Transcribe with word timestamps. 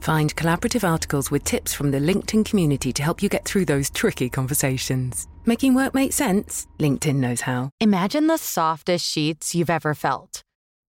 Find 0.00 0.34
collaborative 0.36 0.88
articles 0.88 1.30
with 1.30 1.44
tips 1.44 1.74
from 1.74 1.90
the 1.90 1.98
LinkedIn 1.98 2.44
community 2.44 2.92
to 2.92 3.02
help 3.02 3.22
you 3.22 3.28
get 3.28 3.44
through 3.44 3.66
those 3.66 3.90
tricky 3.90 4.28
conversations. 4.28 5.26
Making 5.44 5.74
work 5.74 5.94
make 5.94 6.12
sense? 6.12 6.66
LinkedIn 6.78 7.16
knows 7.16 7.42
how. 7.42 7.70
Imagine 7.80 8.26
the 8.26 8.38
softest 8.38 9.08
sheets 9.10 9.54
you've 9.54 9.70
ever 9.70 9.94
felt. 9.94 10.42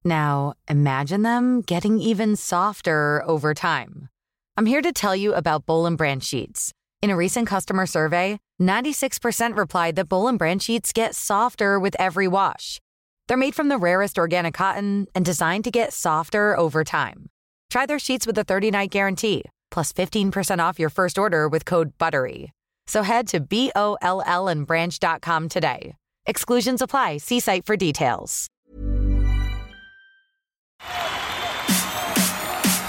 Now, 0.03 0.53
imagine 0.67 1.23
them 1.23 1.61
getting 1.61 1.99
even 1.99 2.35
softer 2.35 3.21
over 3.25 3.53
time. 3.53 4.09
I'm 4.55 4.65
here 4.65 4.81
to 4.81 4.93
tell 4.93 5.15
you 5.15 5.33
about 5.33 5.65
Boll 5.65 5.85
and 5.85 5.97
Branch 5.97 6.23
sheets. 6.23 6.73
In 7.01 7.09
a 7.09 7.15
recent 7.15 7.47
customer 7.47 7.85
survey, 7.85 8.39
96% 8.61 9.55
replied 9.55 9.95
that 9.95 10.09
Boll 10.09 10.27
and 10.27 10.37
Branch 10.37 10.61
sheets 10.61 10.91
get 10.93 11.15
softer 11.15 11.79
with 11.79 11.95
every 11.99 12.27
wash. 12.27 12.79
They're 13.27 13.37
made 13.37 13.55
from 13.55 13.69
the 13.69 13.77
rarest 13.77 14.17
organic 14.17 14.53
cotton 14.53 15.07
and 15.15 15.23
designed 15.23 15.63
to 15.63 15.71
get 15.71 15.93
softer 15.93 16.57
over 16.57 16.83
time. 16.83 17.29
Try 17.69 17.85
their 17.85 17.99
sheets 17.99 18.25
with 18.25 18.37
a 18.37 18.45
30-night 18.45 18.89
guarantee, 18.89 19.43
plus 19.71 19.93
15% 19.93 20.59
off 20.59 20.79
your 20.79 20.89
first 20.89 21.17
order 21.19 21.47
with 21.47 21.65
code 21.65 21.97
BUTTERY. 21.97 22.51
So 22.87 23.03
head 23.03 23.27
to 23.27 23.39
B-O-L-L 23.39 24.47
and 24.47 24.65
branch.com 24.65 25.49
today. 25.49 25.95
Exclusions 26.25 26.81
apply. 26.81 27.17
See 27.17 27.39
site 27.39 27.65
for 27.65 27.75
details. 27.75 28.47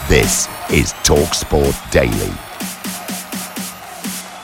This 0.09 0.49
is 0.71 0.93
TalkSport 1.05 1.91
Daily. 1.91 2.33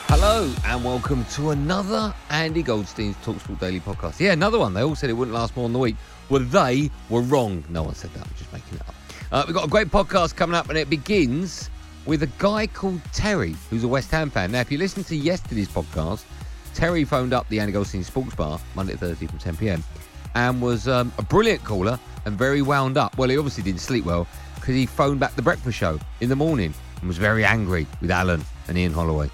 Hello 0.09 0.53
and 0.65 0.83
welcome 0.85 1.25
to 1.33 1.49
another 1.49 2.13
Andy 2.29 2.63
Goldstein's 2.63 3.15
Talksport 3.17 3.59
Daily 3.59 3.79
podcast. 3.79 4.19
Yeah, 4.19 4.33
another 4.33 4.59
one. 4.59 4.73
They 4.73 4.81
all 4.81 4.95
said 4.95 5.09
it 5.09 5.13
wouldn't 5.13 5.35
last 5.35 5.55
more 5.55 5.67
than 5.67 5.75
a 5.75 5.79
week. 5.79 5.95
Well, 6.29 6.43
they 6.43 6.89
were 7.09 7.21
wrong. 7.21 7.63
No 7.69 7.83
one 7.83 7.95
said 7.95 8.13
that. 8.13 8.25
I'm 8.25 8.33
just 8.37 8.53
making 8.53 8.75
it 8.75 8.81
up. 8.87 8.95
Uh, 9.31 9.43
we've 9.45 9.55
got 9.55 9.65
a 9.65 9.69
great 9.69 9.87
podcast 9.87 10.35
coming 10.35 10.55
up, 10.55 10.69
and 10.69 10.77
it 10.77 10.89
begins 10.89 11.69
with 12.05 12.23
a 12.23 12.29
guy 12.37 12.67
called 12.67 13.01
Terry, 13.13 13.55
who's 13.69 13.83
a 13.83 13.87
West 13.87 14.09
Ham 14.11 14.29
fan. 14.29 14.51
Now, 14.51 14.61
if 14.61 14.71
you 14.71 14.77
listen 14.77 15.03
to 15.05 15.15
yesterday's 15.15 15.67
podcast, 15.67 16.23
Terry 16.73 17.03
phoned 17.03 17.33
up 17.33 17.47
the 17.49 17.59
Andy 17.59 17.73
Goldstein 17.73 18.03
Sports 18.03 18.35
Bar 18.35 18.59
Monday 18.75 18.93
to 18.93 18.97
Thursday 18.99 19.27
from 19.27 19.39
10 19.39 19.57
p.m. 19.57 19.83
and 20.35 20.61
was 20.61 20.87
um, 20.87 21.11
a 21.17 21.23
brilliant 21.23 21.63
caller 21.63 21.99
and 22.25 22.37
very 22.37 22.61
wound 22.61 22.97
up. 22.97 23.17
Well, 23.17 23.29
he 23.29 23.37
obviously 23.37 23.63
didn't 23.63 23.81
sleep 23.81 24.05
well 24.05 24.27
because 24.55 24.75
he 24.75 24.85
phoned 24.85 25.19
back 25.19 25.35
the 25.35 25.41
breakfast 25.41 25.77
show 25.77 25.99
in 26.21 26.29
the 26.29 26.35
morning 26.35 26.73
and 26.99 27.07
was 27.07 27.17
very 27.17 27.43
angry 27.43 27.87
with 28.01 28.11
Alan 28.11 28.43
and 28.67 28.77
Ian 28.77 28.93
Holloway. 28.93 29.29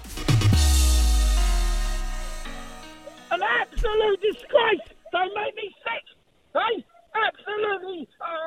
An 3.30 3.42
absolute 3.42 4.20
disgrace! 4.20 4.80
They 5.12 5.26
make 5.34 5.54
me 5.56 5.74
sick! 5.84 6.04
Hey, 6.54 6.84
absolutely! 7.14 8.08
Uh, 8.20 8.43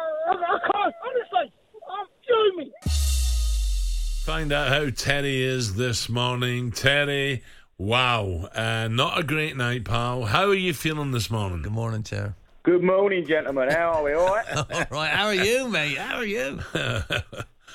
Find 4.37 4.53
out 4.53 4.67
how 4.67 4.91
Terry 4.91 5.41
is 5.41 5.77
this 5.77 6.09
morning. 6.09 6.71
Terry, 6.71 7.41
wow. 7.79 8.47
Uh, 8.53 8.87
not 8.87 9.17
a 9.17 9.23
great 9.23 9.57
night, 9.57 9.83
pal. 9.83 10.25
How 10.25 10.47
are 10.49 10.53
you 10.53 10.75
feeling 10.75 11.09
this 11.09 11.31
morning? 11.31 11.63
Good 11.63 11.71
morning, 11.71 12.03
Chair. 12.03 12.35
Good 12.61 12.83
morning, 12.83 13.25
gentlemen. 13.25 13.71
How 13.71 13.93
are 13.93 14.03
we, 14.03 14.13
all 14.13 14.27
right? 14.27 14.45
All 14.55 14.85
right, 14.91 15.09
how 15.09 15.25
are 15.25 15.33
you, 15.33 15.67
mate? 15.69 15.97
How 15.97 16.17
are 16.17 16.23
you? 16.23 16.59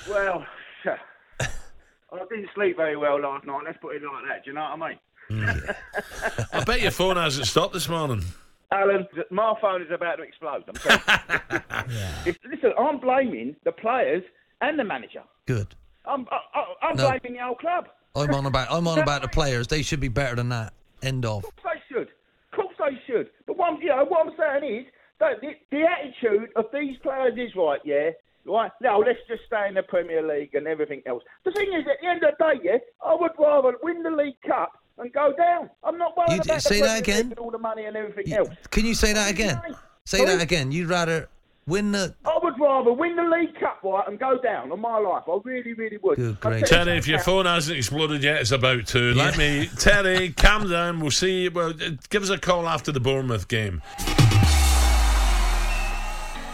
well, 0.09 0.45
I 1.41 2.19
didn't 2.29 2.49
sleep 2.55 2.77
very 2.77 2.95
well 2.95 3.19
last 3.19 3.45
night. 3.45 3.63
Let's 3.65 3.77
put 3.81 3.97
it 3.97 4.01
like 4.01 4.23
that. 4.29 4.45
Do 4.45 4.51
you 4.51 4.55
know 4.55 4.73
what 4.77 4.97
I 5.29 5.41
mean? 5.41 5.59
I 6.53 6.63
bet 6.63 6.79
your 6.79 6.91
phone 6.91 7.17
hasn't 7.17 7.47
stopped 7.47 7.73
this 7.73 7.89
morning. 7.89 8.23
Alan, 8.71 9.05
my 9.31 9.53
phone 9.59 9.81
is 9.81 9.91
about 9.91 10.15
to 10.15 10.23
explode. 10.23 10.63
I'm 10.69 10.75
telling 10.75 11.01
you. 11.89 11.97
If- 12.25 12.37
listen, 12.49 12.71
I'm 12.79 13.01
blaming 13.01 13.57
the 13.65 13.73
players 13.73 14.23
and 14.61 14.79
the 14.79 14.85
manager. 14.85 15.23
Good. 15.45 15.75
I'm, 16.05 16.27
I, 16.31 16.65
I'm 16.81 16.95
No. 16.97 17.07
blaming 17.09 17.37
the 17.39 17.43
whole 17.45 17.55
club. 17.55 17.87
I'm 18.15 18.33
on 18.33 18.45
about 18.45 18.71
I'm 18.71 18.87
on 18.87 18.99
about 18.99 19.21
the 19.23 19.27
players. 19.27 19.67
They 19.67 19.81
should 19.81 19.99
be 19.99 20.07
better 20.07 20.35
than 20.35 20.49
that. 20.49 20.73
End 21.01 21.25
of. 21.25 21.43
Of 21.45 21.55
course 21.55 21.77
they 21.89 21.95
should. 21.95 22.07
Of 22.07 22.55
course 22.55 22.75
they 22.79 22.97
should. 23.07 23.29
But 23.47 23.57
what 23.57 23.73
I'm, 23.73 23.81
you 23.81 23.87
know, 23.89 24.05
what 24.05 24.27
I'm 24.27 24.33
saying 24.37 24.81
is 24.81 24.85
that 25.19 25.41
the, 25.41 25.51
the 25.71 25.83
attitude 25.83 26.49
of 26.55 26.65
these 26.73 26.97
players 27.01 27.33
is 27.37 27.55
right, 27.55 27.79
yeah. 27.83 28.11
Right 28.45 28.71
now, 28.81 28.99
let's 28.99 29.19
just 29.27 29.41
stay 29.47 29.67
in 29.69 29.73
the 29.75 29.83
Premier 29.83 30.21
League 30.21 30.53
and 30.53 30.67
everything 30.67 31.01
else. 31.05 31.23
The 31.45 31.51
thing 31.53 31.69
is, 31.73 31.85
at 31.89 31.97
the 32.01 32.07
end 32.09 32.23
of 32.23 32.33
the 32.37 32.43
day, 32.53 32.59
yeah, 32.63 32.77
I 33.05 33.15
would 33.15 33.31
rather 33.39 33.73
win 33.81 34.03
the 34.03 34.11
League 34.11 34.35
Cup 34.45 34.73
and 34.97 35.11
go 35.13 35.33
down. 35.37 35.69
I'm 35.83 35.97
not 35.97 36.15
worried 36.17 36.33
You 36.35 36.41
about 36.41 36.61
say 36.61 36.81
the 36.81 36.85
that 36.87 36.99
again? 36.99 37.33
All 37.37 37.51
the 37.51 37.57
money 37.57 37.85
and 37.85 37.95
everything 37.95 38.27
You- 38.27 38.39
else. 38.39 38.49
Can 38.69 38.85
you 38.85 38.93
say 38.95 39.13
that 39.13 39.31
again? 39.31 39.59
Say 40.05 40.17
Sorry? 40.17 40.29
that 40.31 40.41
again. 40.43 40.71
You'd 40.73 40.89
rather 40.89 41.29
win 41.65 41.93
the. 41.93 42.13
I 42.25 42.32
would 42.57 42.63
rather 42.65 42.93
win 42.93 43.15
the 43.15 43.23
League 43.23 43.59
Cup, 43.59 43.79
right, 43.83 44.07
and 44.07 44.19
go 44.19 44.39
down 44.41 44.71
on 44.71 44.79
my 44.79 44.97
life. 44.97 45.23
I 45.27 45.37
really, 45.43 45.73
really 45.73 45.97
would. 45.97 46.17
Good 46.17 46.37
I'll 46.43 46.51
gracious. 46.51 46.69
tell 46.69 46.79
you 46.79 46.85
Terry, 46.85 46.97
if 46.97 47.07
your 47.07 47.19
phone 47.19 47.45
hasn't 47.45 47.77
exploded 47.77 48.23
yet, 48.23 48.41
it's 48.41 48.51
about 48.51 48.85
to. 48.87 49.13
Let 49.13 49.37
me, 49.37 49.69
Terry, 49.79 50.31
calm 50.31 50.69
down. 50.69 50.99
We'll 50.99 51.11
see. 51.11 51.49
Well, 51.49 51.69
uh, 51.69 51.91
give 52.09 52.23
us 52.23 52.29
a 52.29 52.37
call 52.37 52.67
after 52.67 52.91
the 52.91 52.99
Bournemouth 52.99 53.47
game. 53.47 53.81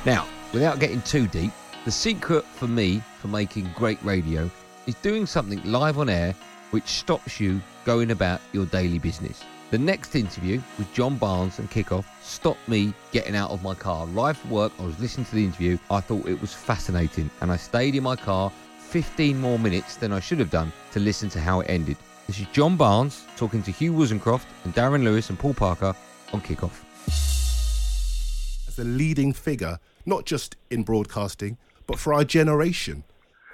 Now, 0.05 0.27
without 0.53 0.79
getting 0.79 1.01
too 1.01 1.27
deep, 1.27 1.51
the 1.85 1.91
secret 1.91 2.45
for 2.45 2.67
me 2.67 3.01
for 3.19 3.27
making 3.27 3.69
great 3.75 4.01
radio 4.03 4.49
is 4.87 4.95
doing 4.95 5.25
something 5.25 5.61
live 5.63 5.99
on 5.99 6.09
air 6.09 6.33
which 6.71 6.87
stops 6.87 7.39
you 7.39 7.61
going 7.85 8.11
about 8.11 8.41
your 8.53 8.65
daily 8.67 8.99
business. 8.99 9.43
The 9.71 9.77
next 9.77 10.15
interview 10.15 10.59
with 10.79 10.91
John 10.93 11.17
Barnes 11.17 11.59
and 11.59 11.69
Kickoff 11.69 12.03
stopped 12.23 12.67
me 12.67 12.91
getting 13.11 13.35
out 13.35 13.51
of 13.51 13.61
my 13.61 13.75
car. 13.75 14.07
Live 14.07 14.35
for 14.39 14.47
work, 14.47 14.71
I 14.79 14.83
was 14.83 14.99
listening 14.99 15.27
to 15.27 15.35
the 15.35 15.45
interview. 15.45 15.77
I 15.91 15.99
thought 15.99 16.27
it 16.27 16.41
was 16.41 16.51
fascinating, 16.51 17.29
and 17.41 17.51
I 17.51 17.57
stayed 17.57 17.93
in 17.93 18.01
my 18.01 18.15
car 18.15 18.51
15 18.79 19.39
more 19.39 19.59
minutes 19.59 19.95
than 19.97 20.11
I 20.11 20.21
should 20.21 20.39
have 20.39 20.49
done 20.49 20.73
to 20.93 20.99
listen 20.99 21.29
to 21.29 21.39
how 21.39 21.59
it 21.59 21.69
ended. 21.69 21.97
This 22.25 22.39
is 22.39 22.47
John 22.51 22.77
Barnes 22.77 23.27
talking 23.37 23.61
to 23.61 23.69
Hugh 23.69 23.93
Woozencroft 23.93 24.45
and 24.63 24.73
Darren 24.73 25.03
Lewis 25.03 25.29
and 25.29 25.37
Paul 25.37 25.53
Parker 25.53 25.93
on 26.33 26.41
Kickoff. 26.41 26.83
as 28.67 28.79
a 28.79 28.83
leading 28.83 29.33
figure, 29.33 29.77
not 30.03 30.25
just 30.25 30.55
in 30.71 30.81
broadcasting, 30.81 31.59
but 31.85 31.99
for 31.99 32.15
our 32.15 32.23
generation. 32.23 33.03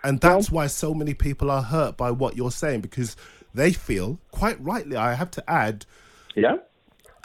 And 0.02 0.22
that's 0.22 0.50
why 0.50 0.68
so 0.68 0.94
many 0.94 1.14
people 1.14 1.52
are 1.52 1.64
hurt 1.64 1.98
by 1.98 2.12
what 2.12 2.38
you're 2.38 2.52
saying 2.52 2.80
because 2.80 3.18
they 3.54 3.74
feel, 3.74 4.18
quite 4.32 4.64
rightly, 4.64 4.96
I 4.96 5.16
have 5.16 5.32
to 5.32 5.50
add, 5.50 5.86
Yeah? 6.36 6.58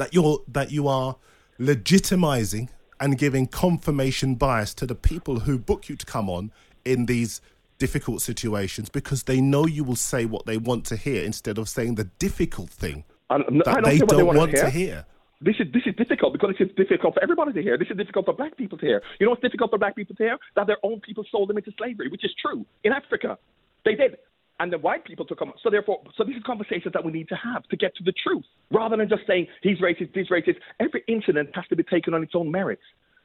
that 0.01 0.15
you're 0.15 0.39
that 0.49 0.73
you 0.73 0.89
are 0.89 1.17
legitimizing 1.59 2.71
and 2.99 3.19
giving 3.19 3.47
confirmation 3.47 4.35
bias 4.35 4.73
to 4.75 4.87
the 4.87 4.95
people 4.95 5.41
who 5.41 5.59
book 5.59 5.91
you 5.91 5.97
to 5.97 6.07
come 6.07 6.31
on 6.31 6.51
in 6.87 7.05
these 7.05 7.43
difficult 7.79 8.23
situations 8.23 8.89
because 8.89 9.25
they 9.25 9.41
know 9.43 9.67
you 9.67 9.85
will 9.85 9.97
say 9.97 10.25
what 10.25 10.47
they 10.47 10.57
want 10.57 10.87
to 10.87 10.97
hear 10.97 11.23
instead 11.23 11.59
of 11.59 11.69
saying 11.69 11.97
the 11.97 12.05
difficult 12.19 12.71
thing 12.71 13.05
I, 13.29 13.39
that 13.39 13.69
I 13.69 13.73
don't 13.75 13.85
they 13.85 13.99
they 13.99 14.07
don't 14.07 14.27
wanna 14.27 14.47
hear. 14.47 14.65
to 14.65 14.71
hear. 14.71 15.05
This 15.43 15.57
is 15.61 15.67
this 15.73 15.83
is 15.85 15.95
difficult 15.97 16.33
because 16.33 16.55
this 16.59 16.67
is 16.69 16.75
difficult 16.77 17.15
for 17.15 17.23
everybody 17.23 17.53
to 17.53 17.63
hear. 17.63 17.77
This 17.77 17.89
is 17.91 17.97
difficult 17.99 18.25
for 18.25 18.33
black 18.33 18.57
people 18.57 18.79
to 18.79 18.87
hear. 18.87 19.03
You 19.19 19.27
know 19.27 19.31
what's 19.31 19.43
difficult 19.43 19.71
for 19.71 19.79
black 19.79 19.97
people 19.97 20.17
to 20.17 20.23
hear? 20.23 20.39
That 20.57 20.67
their 20.67 20.79
own 20.83 21.01
people 21.01 21.25
sold 21.31 21.51
them 21.51 21.59
into 21.59 21.73
slavery, 21.77 22.09
which 22.09 22.25
is 22.25 22.35
true 22.41 22.65
in 22.85 22.93
Africa. 22.93 23.39
They 23.85 23.95
did, 23.95 24.17
and 24.61 24.73
the 24.73 24.79
white 24.79 25.05
people 25.05 25.25
took 25.25 25.41
them. 25.41 25.53
So 25.63 25.71
therefore, 25.71 26.03
so 26.17 26.23
these 26.23 26.37
are 26.37 26.43
conversations 26.43 26.93
that 26.93 27.05
we 27.05 27.11
need 27.11 27.29
to 27.31 27.35
have 27.35 27.65
to 27.65 27.77
get 27.77 27.97
to 27.97 28.05
the 28.05 28.13
truth, 28.13 28.45
rather 28.71 28.97
than 28.97 29.09
just 29.09 29.23
saying 29.27 29.49
he's 29.63 29.79
racist, 29.79 30.11
he's 30.15 30.29
racist. 30.29 30.57
Every 30.79 31.03
incident 31.09 31.51
has 31.55 31.67
to 31.69 31.77
be 31.77 31.83
taken 31.83 32.15
on 32.15 32.23
its 32.23 32.35
own 32.35 32.51
merits. 32.51 32.83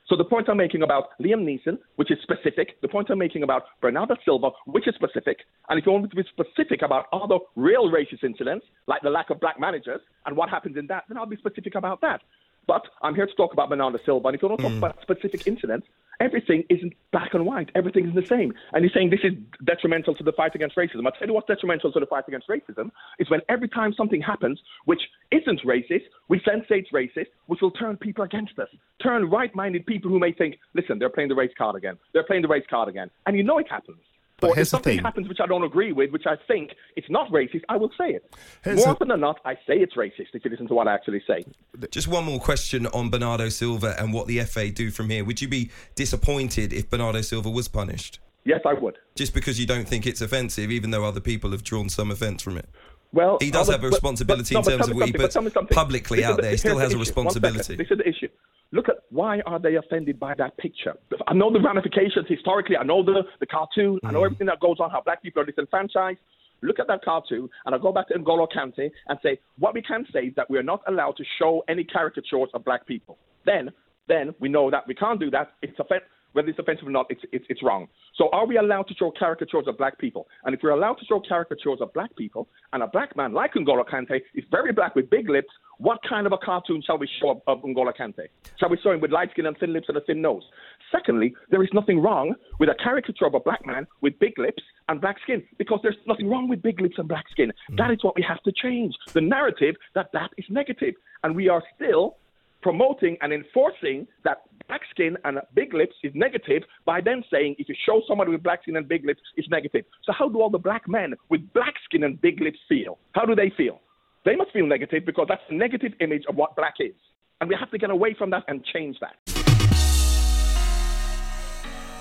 So 0.08 0.16
the 0.16 0.24
point 0.24 0.48
I'm 0.50 0.58
making 0.58 0.84
about 0.84 1.10
Liam 1.20 1.44
Neeson, 1.44 1.80
which 1.96 2.12
is 2.12 2.20
specific, 2.22 2.80
the 2.82 2.88
point 2.88 3.10
I'm 3.10 3.18
making 3.18 3.44
about 3.44 3.64
Bernardo 3.82 4.16
Silva, 4.24 4.52
which 4.66 4.88
is 4.88 4.94
specific, 4.96 5.40
and 5.68 5.80
if 5.80 5.86
you 5.86 5.92
want 5.92 6.04
me 6.04 6.10
to 6.10 6.16
be 6.16 6.24
specific 6.30 6.84
about 6.84 7.06
other 7.12 7.38
real 7.56 7.92
racist 7.92 8.24
incidents, 8.24 8.66
like 8.88 9.02
the 9.02 9.10
lack 9.10 9.30
of 9.30 9.40
black 9.40 9.60
managers 9.60 10.02
and 10.26 10.38
what 10.38 10.50
happens 10.50 10.78
in 10.78 10.88
that, 10.88 11.06
then 11.10 11.18
I'll 11.18 11.26
be 11.26 11.38
specific 11.38 11.76
about 11.76 12.02
that. 12.02 12.22
But 12.68 12.84
I'm 13.02 13.16
here 13.16 13.26
to 13.28 13.34
talk 13.34 13.52
about 13.54 13.70
Bernardo 13.70 14.00
Silva, 14.06 14.28
and 14.30 14.36
if 14.36 14.42
you 14.42 14.48
want 14.48 14.60
to 14.60 14.64
talk 14.64 14.74
mm. 14.74 14.78
about 14.78 15.02
specific 15.02 15.48
incidents, 15.48 15.88
everything 16.20 16.64
isn't 16.70 16.94
black 17.12 17.34
and 17.34 17.46
white. 17.46 17.70
Everything 17.76 18.08
is 18.08 18.16
the 18.16 18.26
same. 18.26 18.54
And 18.74 18.84
you're 18.84 18.92
saying 18.94 19.10
this 19.10 19.20
is 19.24 19.34
detrimental 19.64 20.16
to 20.16 20.24
the 20.24 20.32
fight 20.32 20.56
against 20.56 20.76
racism. 20.76 21.06
I'll 21.06 21.12
tell 21.12 21.28
you 21.28 21.34
what's 21.34 21.48
detrimental 21.48 21.92
to 21.92 22.00
the 22.00 22.06
fight 22.06 22.26
against 22.28 22.48
racism 22.48 22.92
is 23.20 23.30
when 23.30 23.42
every 23.50 23.68
time 23.68 23.94
something 23.94 24.22
happens 24.22 24.60
which 24.86 25.02
isn't 25.32 25.62
racist, 25.66 26.04
we 26.30 26.40
say 26.40 26.54
it's 26.70 26.92
racist, 26.92 27.28
which 27.48 27.62
will 27.62 27.72
turn 27.72 27.98
people 27.98 28.24
against 28.24 28.58
us. 28.60 28.70
Turn 29.02 29.30
right-minded 29.30 29.86
people 29.86 30.10
who 30.10 30.20
may 30.20 30.32
think, 30.32 30.58
listen, 30.74 31.00
they're 31.00 31.10
playing 31.10 31.30
the 31.30 31.36
race 31.36 31.52
card 31.58 31.76
again. 31.76 31.98
They're 32.14 32.24
playing 32.24 32.42
the 32.42 32.48
race 32.48 32.66
card 32.70 32.90
again. 32.90 33.10
And 33.26 33.38
you 33.38 33.44
know 33.44 33.58
it 33.58 33.70
happens. 33.70 33.98
But 34.42 34.48
Or 34.48 34.50
if 34.52 34.56
here's 34.58 34.68
the 34.68 34.72
something 34.78 34.98
thing. 34.98 35.04
happens 35.06 35.30
which 35.30 35.40
I 35.40 35.46
don't 35.48 35.64
agree 35.64 35.94
with, 35.94 36.12
which 36.12 36.26
I 36.28 36.36
think 36.48 36.72
it's 36.98 37.10
not 37.10 37.30
racist, 37.32 37.62
I 37.70 37.78
will 37.78 37.92
say 37.98 38.10
it. 38.10 38.36
Here's 38.64 38.78
More 38.80 38.88
a- 38.88 38.92
often 38.92 39.08
than 39.08 39.22
not, 39.22 39.40
I 39.46 39.54
say 39.68 39.78
it's 39.80 39.94
racist 39.96 40.28
if 40.34 40.44
you 40.44 40.52
listen 40.52 40.68
to 40.68 40.74
what 40.74 40.88
I 40.90 40.94
actually 40.94 41.22
say. 41.26 41.46
Just 41.90 42.08
one 42.10 42.26
more 42.26 42.40
question 42.40 42.86
on 42.88 43.10
Bernardo 43.10 43.48
Silva 43.48 43.96
and 43.98 44.14
what 44.14 44.28
the 44.28 44.40
FA 44.42 44.70
do 44.72 44.92
from 44.92 45.10
here. 45.10 45.24
Would 45.24 45.42
you 45.42 45.48
be 45.48 45.72
disappointed 45.96 46.74
if 46.74 46.90
Bernardo 46.90 47.22
Silva 47.22 47.50
was 47.50 47.68
punished? 47.70 48.20
Yes, 48.44 48.60
I 48.66 48.74
would. 48.74 48.98
Just 49.16 49.34
because 49.34 49.60
you 49.60 49.66
don't 49.66 49.88
think 49.88 50.06
it's 50.06 50.22
offensive, 50.22 50.70
even 50.70 50.92
though 50.92 51.06
other 51.06 51.22
people 51.22 51.52
have 51.52 51.64
drawn 51.64 51.88
some 51.90 52.12
offence 52.12 52.42
from 52.44 52.58
it. 52.58 52.68
Well, 53.14 53.38
He 53.40 53.50
does 53.50 53.70
have 53.70 53.84
a 53.84 53.88
responsibility 53.88 54.54
but- 54.54 54.68
in 54.68 54.72
no, 54.74 54.78
terms 54.78 54.90
of 54.92 54.96
what 54.98 55.06
he 55.06 55.12
but 55.14 55.22
puts 55.22 55.34
tell 55.34 55.44
me 55.44 55.50
something. 55.50 55.74
publicly 55.74 56.18
This 56.18 56.26
out 56.26 56.36
the- 56.36 56.42
there. 56.42 56.52
He 56.52 56.52
here's 56.52 56.60
still 56.60 56.76
the 56.76 56.82
has 56.82 56.94
a 56.94 56.96
issue. 56.96 56.98
One 56.98 57.06
second. 57.06 57.26
responsibility. 57.54 57.76
This 57.78 57.88
is 57.92 57.98
the 57.98 58.10
issue. 58.10 58.28
Look 58.75 58.89
at 58.89 58.98
why 59.10 59.39
are 59.45 59.57
they 59.57 59.75
offended 59.75 60.19
by 60.19 60.33
that 60.36 60.57
picture? 60.57 60.95
I 61.27 61.33
know 61.33 61.50
the 61.51 61.62
ramifications 61.62 62.25
historically. 62.27 62.75
I 62.75 62.83
know 62.83 63.01
the, 63.04 63.24
the 63.39 63.45
cartoon. 63.45 64.00
I 64.04 64.12
know 64.12 64.19
Mm. 64.22 64.25
everything 64.25 64.48
that 64.48 64.60
goes 64.60 64.77
on. 64.81 64.89
How 64.92 65.01
black 65.01 65.24
people 65.24 65.42
are 65.42 65.45
disenfranchised. 65.45 66.19
Look 66.62 66.80
at 66.80 66.88
that 66.88 67.01
cartoon, 67.04 67.48
and 67.66 67.75
I 67.75 67.77
go 67.77 67.92
back 67.94 68.07
to 68.10 68.16
N'Golo 68.16 68.48
Kante 68.54 68.89
and 69.07 69.19
say 69.24 69.39
what 69.60 69.74
we 69.74 69.81
can 69.81 70.06
say 70.12 70.22
is 70.30 70.36
that 70.36 70.50
we 70.50 70.57
are 70.57 70.63
not 70.74 70.81
allowed 70.88 71.16
to 71.18 71.24
show 71.39 71.63
any 71.69 71.83
caricatures 71.86 72.50
of 72.54 72.66
black 72.66 72.86
people. 72.86 73.18
Then, 73.45 73.72
then 74.07 74.33
we 74.39 74.50
know 74.50 74.69
that 74.72 74.83
we 74.88 74.94
can't 74.95 75.19
do 75.19 75.30
that. 75.31 75.51
It's 75.62 75.80
offen- 75.80 76.00
whether 76.36 76.50
it's 76.50 76.60
offensive 76.60 76.88
or 76.88 76.92
not, 76.92 77.06
it's, 77.10 77.22
it's, 77.32 77.46
it's 77.48 77.64
wrong. 77.64 77.88
So 78.16 78.30
are 78.34 78.46
we 78.46 78.58
allowed 78.58 78.88
to 78.90 78.94
show 78.94 79.12
caricatures 79.18 79.64
of 79.68 79.78
black 79.78 79.98
people? 79.98 80.28
And 80.44 80.54
if 80.54 80.60
we're 80.62 80.72
allowed 80.72 80.96
to 80.96 81.06
show 81.06 81.22
caricatures 81.26 81.80
of 81.80 81.94
black 81.94 82.14
people, 82.18 82.50
and 82.74 82.84
a 82.84 82.88
black 82.88 83.16
man 83.16 83.34
like 83.34 83.54
N'Golo 83.54 83.88
Kante 83.88 84.20
is 84.36 84.44
very 84.52 84.74
black 84.74 84.96
with 84.96 85.10
big 85.10 85.30
lips, 85.30 85.48
what 85.78 86.00
kind 86.08 86.28
of 86.28 86.34
a 86.34 86.38
cartoon 86.38 86.84
shall 86.86 86.98
we 86.98 87.08
show 87.22 87.32
of, 87.32 87.42
of 87.48 87.64
N'Golo 87.64 87.94
Kante? 87.98 88.28
Shall 88.60 88.70
we 88.70 88.78
show 88.84 88.92
him 88.92 89.00
with 89.00 89.12
light 89.12 89.32
skin 89.32 89.46
and 89.46 89.58
thin 89.58 89.72
lips 89.72 89.86
and 89.88 89.98
a 89.98 90.02
thin 90.02 90.22
nose? 90.22 90.44
Secondly, 90.92 91.34
there 91.52 91.64
is 91.64 91.70
nothing 91.74 92.02
wrong 92.02 92.36
with 92.60 92.68
a 92.70 92.76
caricature 92.84 93.26
of 93.26 93.34
a 93.34 93.40
black 93.40 93.66
man 93.66 93.88
with 94.02 94.20
big 94.20 94.38
lips 94.38 94.64
and 94.90 95.00
black 95.00 95.18
skin 95.24 95.42
because 95.58 95.80
there's 95.84 95.98
nothing 96.06 96.30
wrong 96.30 96.50
with 96.50 96.62
big 96.62 96.82
lips 96.82 96.96
and 96.98 97.08
black 97.08 97.26
skin. 97.32 97.52
Mm. 97.72 97.78
That 97.78 97.92
is 97.92 98.00
what 98.02 98.16
we 98.16 98.26
have 98.28 98.44
to 98.44 98.52
change. 98.52 98.94
The 99.14 99.22
narrative 99.22 99.76
that 99.94 100.10
that 100.12 100.32
is 100.38 100.46
negative. 100.50 100.96
And 101.24 101.36
we 101.36 101.50
are 101.50 101.64
still 101.76 102.18
promoting 102.66 103.16
and 103.22 103.32
enforcing 103.32 104.08
that 104.24 104.38
black 104.68 104.82
skin 104.90 105.16
and 105.24 105.38
big 105.54 105.72
lips 105.76 105.94
is 106.02 106.12
negative 106.16 106.64
by 106.84 107.00
then 107.00 107.24
saying 107.32 107.54
if 107.60 107.70
you 107.70 107.76
show 107.86 108.02
somebody 108.08 108.32
with 108.32 108.42
black 108.42 108.64
skin 108.64 108.76
and 108.76 108.88
big 108.88 109.06
lips, 109.06 109.22
it's 109.38 109.48
negative. 109.50 109.86
So 110.04 110.12
how 110.18 110.28
do 110.30 110.42
all 110.42 110.50
the 110.50 110.58
black 110.58 110.88
men 110.88 111.14
with 111.30 111.42
black 111.54 111.76
skin 111.86 112.04
and 112.06 112.20
big 112.20 112.42
lips 112.42 112.58
feel? 112.68 112.98
How 113.12 113.24
do 113.24 113.36
they 113.36 113.52
feel? 113.56 113.82
They 114.26 114.36
must 114.36 114.52
feel 114.52 114.66
negative 114.66 115.06
because 115.06 115.28
that's 115.30 115.44
a 115.52 115.54
negative 115.54 115.92
image 116.00 116.24
of 116.28 116.38
what 116.38 116.56
black 116.56 116.74
is. 116.80 116.96
And 117.40 117.48
we 117.48 117.56
have 117.60 117.70
to 117.70 117.78
get 117.78 117.92
away 117.92 118.16
from 118.18 118.32
that 118.32 118.42
and 118.48 118.66
change 118.74 118.98
that. 119.00 119.14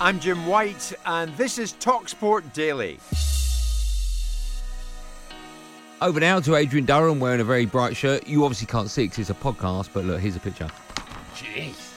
I'm 0.00 0.18
Jim 0.18 0.46
White, 0.46 0.94
and 1.04 1.30
this 1.36 1.58
is 1.58 1.74
Talksport 1.74 2.54
Daily. 2.54 2.98
Over 6.02 6.20
now 6.20 6.40
to 6.40 6.56
Adrian 6.56 6.84
Durham 6.84 7.20
wearing 7.20 7.40
a 7.40 7.44
very 7.44 7.66
bright 7.66 7.96
shirt. 7.96 8.26
You 8.26 8.44
obviously 8.44 8.66
can't 8.66 8.90
see 8.90 9.04
because 9.04 9.18
it's 9.18 9.30
a 9.30 9.34
podcast, 9.34 9.90
but 9.94 10.04
look, 10.04 10.20
here's 10.20 10.36
a 10.36 10.40
picture. 10.40 10.68
Jeez. 11.34 11.92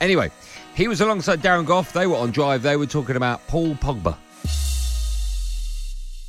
Anyway, 0.00 0.30
he 0.74 0.88
was 0.88 1.00
alongside 1.00 1.40
Darren 1.40 1.66
Gough. 1.66 1.92
They 1.92 2.06
were 2.06 2.16
on 2.16 2.30
drive. 2.30 2.62
They 2.62 2.76
were 2.76 2.86
talking 2.86 3.16
about 3.16 3.46
Paul 3.46 3.74
Pogba. 3.74 4.16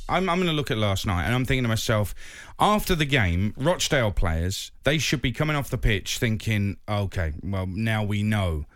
I'm, 0.08 0.28
I'm 0.28 0.36
going 0.36 0.48
to 0.48 0.52
look 0.52 0.70
at 0.70 0.76
last 0.76 1.06
night 1.06 1.24
and 1.24 1.34
I'm 1.34 1.44
thinking 1.46 1.64
to 1.64 1.68
myself, 1.68 2.14
after 2.60 2.94
the 2.94 3.06
game, 3.06 3.54
Rochdale 3.56 4.12
players, 4.12 4.70
they 4.84 4.98
should 4.98 5.22
be 5.22 5.32
coming 5.32 5.56
off 5.56 5.70
the 5.70 5.78
pitch 5.78 6.18
thinking, 6.18 6.76
okay, 6.88 7.32
well, 7.42 7.66
now 7.66 8.04
we 8.04 8.22
know 8.22 8.66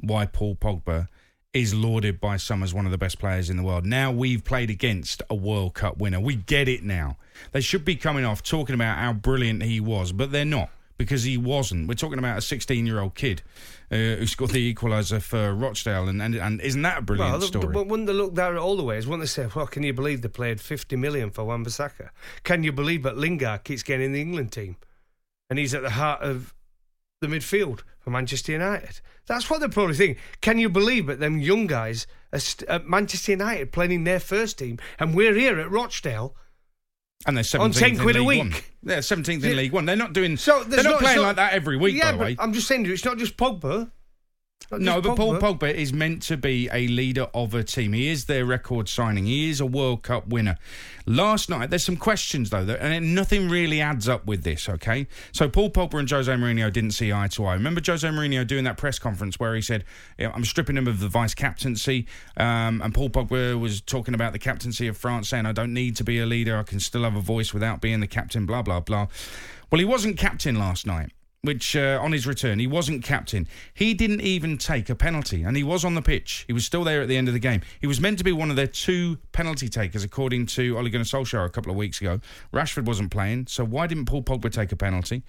why 0.00 0.24
Paul 0.24 0.56
Pogba 0.56 1.08
is 1.52 1.74
lauded 1.74 2.20
by 2.20 2.36
some 2.36 2.62
as 2.62 2.72
one 2.72 2.86
of 2.86 2.92
the 2.92 2.98
best 2.98 3.18
players 3.18 3.50
in 3.50 3.56
the 3.56 3.62
world. 3.62 3.84
Now 3.84 4.12
we've 4.12 4.44
played 4.44 4.70
against 4.70 5.22
a 5.28 5.34
World 5.34 5.74
Cup 5.74 5.98
winner. 5.98 6.20
We 6.20 6.36
get 6.36 6.68
it 6.68 6.84
now. 6.84 7.16
They 7.52 7.60
should 7.60 7.84
be 7.84 7.96
coming 7.96 8.24
off 8.24 8.42
talking 8.42 8.74
about 8.74 8.98
how 8.98 9.12
brilliant 9.12 9.62
he 9.62 9.80
was, 9.80 10.12
but 10.12 10.30
they're 10.30 10.44
not 10.44 10.70
because 10.96 11.24
he 11.24 11.36
wasn't. 11.36 11.88
We're 11.88 11.94
talking 11.94 12.18
about 12.18 12.38
a 12.38 12.42
16 12.42 12.86
year 12.86 13.00
old 13.00 13.14
kid 13.14 13.42
uh, 13.90 13.96
who 13.96 14.26
scored 14.26 14.50
the 14.50 14.72
equaliser 14.72 15.20
for 15.20 15.54
Rochdale, 15.54 16.08
and, 16.08 16.22
and, 16.22 16.36
and 16.36 16.60
isn't 16.60 16.82
that 16.82 16.98
a 16.98 17.02
brilliant 17.02 17.32
well, 17.32 17.40
story? 17.40 17.72
But 17.72 17.88
wouldn't 17.88 18.06
they 18.06 18.12
look 18.12 18.34
there 18.34 18.56
all 18.58 18.76
the 18.76 18.84
ways? 18.84 19.06
Wouldn't 19.06 19.22
they 19.22 19.26
say, 19.26 19.48
well, 19.56 19.66
can 19.66 19.82
you 19.82 19.92
believe 19.92 20.22
they 20.22 20.28
played 20.28 20.60
50 20.60 20.94
million 20.96 21.30
for 21.30 21.44
Wan-Bissaka? 21.44 22.10
Can 22.44 22.62
you 22.62 22.70
believe 22.70 23.02
that 23.02 23.16
Lingard 23.16 23.64
keeps 23.64 23.82
getting 23.82 24.06
in 24.06 24.12
the 24.12 24.20
England 24.20 24.52
team? 24.52 24.76
And 25.48 25.58
he's 25.58 25.74
at 25.74 25.82
the 25.82 25.90
heart 25.90 26.22
of 26.22 26.54
the 27.20 27.26
midfield 27.26 27.80
for 27.98 28.10
Manchester 28.10 28.52
United. 28.52 29.00
That's 29.26 29.48
what 29.50 29.60
they're 29.60 29.68
probably 29.68 29.94
thinking. 29.94 30.22
Can 30.40 30.58
you 30.58 30.68
believe 30.68 31.06
that 31.06 31.20
them 31.20 31.38
young 31.38 31.66
guys 31.66 32.06
are 32.32 32.38
st- 32.38 32.68
at 32.68 32.86
Manchester 32.88 33.32
United 33.32 33.72
playing 33.72 33.92
in 33.92 34.04
their 34.04 34.20
first 34.20 34.58
team 34.58 34.78
and 34.98 35.14
we're 35.14 35.34
here 35.34 35.58
at 35.60 35.70
Rochdale 35.70 36.34
And 37.26 37.36
they're 37.36 37.44
17th 37.44 37.60
on 37.60 37.72
10 37.72 37.98
quid 37.98 38.16
a 38.16 38.24
week? 38.24 38.38
One. 38.38 38.54
They're 38.82 38.98
17th 39.00 39.28
in 39.44 39.50
Yeah. 39.50 39.56
League 39.56 39.72
One. 39.72 39.84
They're 39.84 39.96
not 39.96 40.14
doing. 40.14 40.36
So 40.38 40.60
they're 40.60 40.82
there's 40.82 40.84
not 40.84 41.00
playing 41.00 41.20
like 41.20 41.36
that 41.36 41.52
every 41.52 41.76
week. 41.76 41.94
Yeah, 41.94 42.12
by 42.12 42.16
the 42.16 42.24
way. 42.24 42.36
I'm 42.38 42.54
just 42.54 42.66
saying 42.66 42.84
to 42.84 42.88
you, 42.88 42.94
it's 42.94 43.04
not 43.04 43.18
just 43.18 43.36
Pogba. 43.36 43.90
Not 44.70 44.80
No, 44.80 45.00
but 45.00 45.16
Paul 45.16 45.34
Pogba 45.38 45.74
is 45.74 45.92
meant 45.92 46.22
to 46.22 46.36
be 46.36 46.68
a 46.72 46.86
leader 46.86 47.26
of 47.34 47.54
a 47.54 47.64
team. 47.64 47.92
He 47.92 48.08
is 48.08 48.26
their 48.26 48.44
record 48.44 48.88
signing. 48.88 49.26
He 49.26 49.50
is 49.50 49.60
a 49.60 49.66
World 49.66 50.04
Cup 50.04 50.28
winner. 50.28 50.58
Last 51.06 51.50
night, 51.50 51.70
there's 51.70 51.82
some 51.82 51.96
questions 51.96 52.50
though, 52.50 52.64
that, 52.64 52.80
and 52.80 53.14
nothing 53.14 53.48
really 53.48 53.80
adds 53.80 54.08
up 54.08 54.26
with 54.26 54.44
this. 54.44 54.68
Okay, 54.68 55.08
so 55.32 55.48
Paul 55.48 55.70
Pogba 55.70 55.98
and 55.98 56.08
Jose 56.08 56.32
Mourinho 56.32 56.72
didn't 56.72 56.92
see 56.92 57.12
eye 57.12 57.26
to 57.32 57.46
eye. 57.46 57.54
Remember 57.54 57.80
Jose 57.84 58.06
Mourinho 58.06 58.46
doing 58.46 58.62
that 58.62 58.76
press 58.76 59.00
conference 59.00 59.40
where 59.40 59.56
he 59.56 59.60
said, 59.60 59.84
"I'm 60.20 60.44
stripping 60.44 60.76
him 60.76 60.86
of 60.86 61.00
the 61.00 61.08
vice 61.08 61.34
captaincy," 61.34 62.06
um, 62.36 62.80
and 62.80 62.94
Paul 62.94 63.10
Pogba 63.10 63.58
was 63.58 63.80
talking 63.80 64.14
about 64.14 64.32
the 64.32 64.38
captaincy 64.38 64.86
of 64.86 64.96
France, 64.96 65.30
saying, 65.30 65.46
"I 65.46 65.52
don't 65.52 65.74
need 65.74 65.96
to 65.96 66.04
be 66.04 66.20
a 66.20 66.26
leader. 66.26 66.56
I 66.56 66.62
can 66.62 66.78
still 66.78 67.02
have 67.02 67.16
a 67.16 67.20
voice 67.20 67.52
without 67.52 67.80
being 67.80 67.98
the 67.98 68.06
captain." 68.06 68.46
Blah 68.46 68.62
blah 68.62 68.78
blah. 68.78 69.08
Well, 69.72 69.80
he 69.80 69.84
wasn't 69.84 70.16
captain 70.16 70.56
last 70.56 70.86
night 70.86 71.10
which 71.42 71.74
uh, 71.74 71.98
on 72.02 72.12
his 72.12 72.26
return 72.26 72.58
he 72.58 72.66
wasn't 72.66 73.02
captain. 73.02 73.48
He 73.72 73.94
didn't 73.94 74.20
even 74.20 74.58
take 74.58 74.90
a 74.90 74.94
penalty, 74.94 75.42
and 75.42 75.56
he 75.56 75.62
was 75.62 75.84
on 75.84 75.94
the 75.94 76.02
pitch. 76.02 76.44
He 76.46 76.52
was 76.52 76.64
still 76.64 76.84
there 76.84 77.02
at 77.02 77.08
the 77.08 77.16
end 77.16 77.28
of 77.28 77.34
the 77.34 77.40
game. 77.40 77.62
He 77.80 77.86
was 77.86 78.00
meant 78.00 78.18
to 78.18 78.24
be 78.24 78.32
one 78.32 78.50
of 78.50 78.56
their 78.56 78.66
two 78.66 79.18
penalty 79.32 79.68
takers, 79.68 80.04
according 80.04 80.46
to 80.46 80.76
Ole 80.76 80.88
Gunnar 80.88 81.04
Solskjaer 81.04 81.44
a 81.44 81.50
couple 81.50 81.70
of 81.70 81.76
weeks 81.76 82.00
ago. 82.00 82.20
Rashford 82.52 82.84
wasn't 82.84 83.10
playing, 83.10 83.46
so 83.46 83.64
why 83.64 83.86
didn't 83.86 84.06
Paul 84.06 84.22
Pogba 84.22 84.52
take 84.52 84.72
a 84.72 84.76
penalty? 84.76 85.22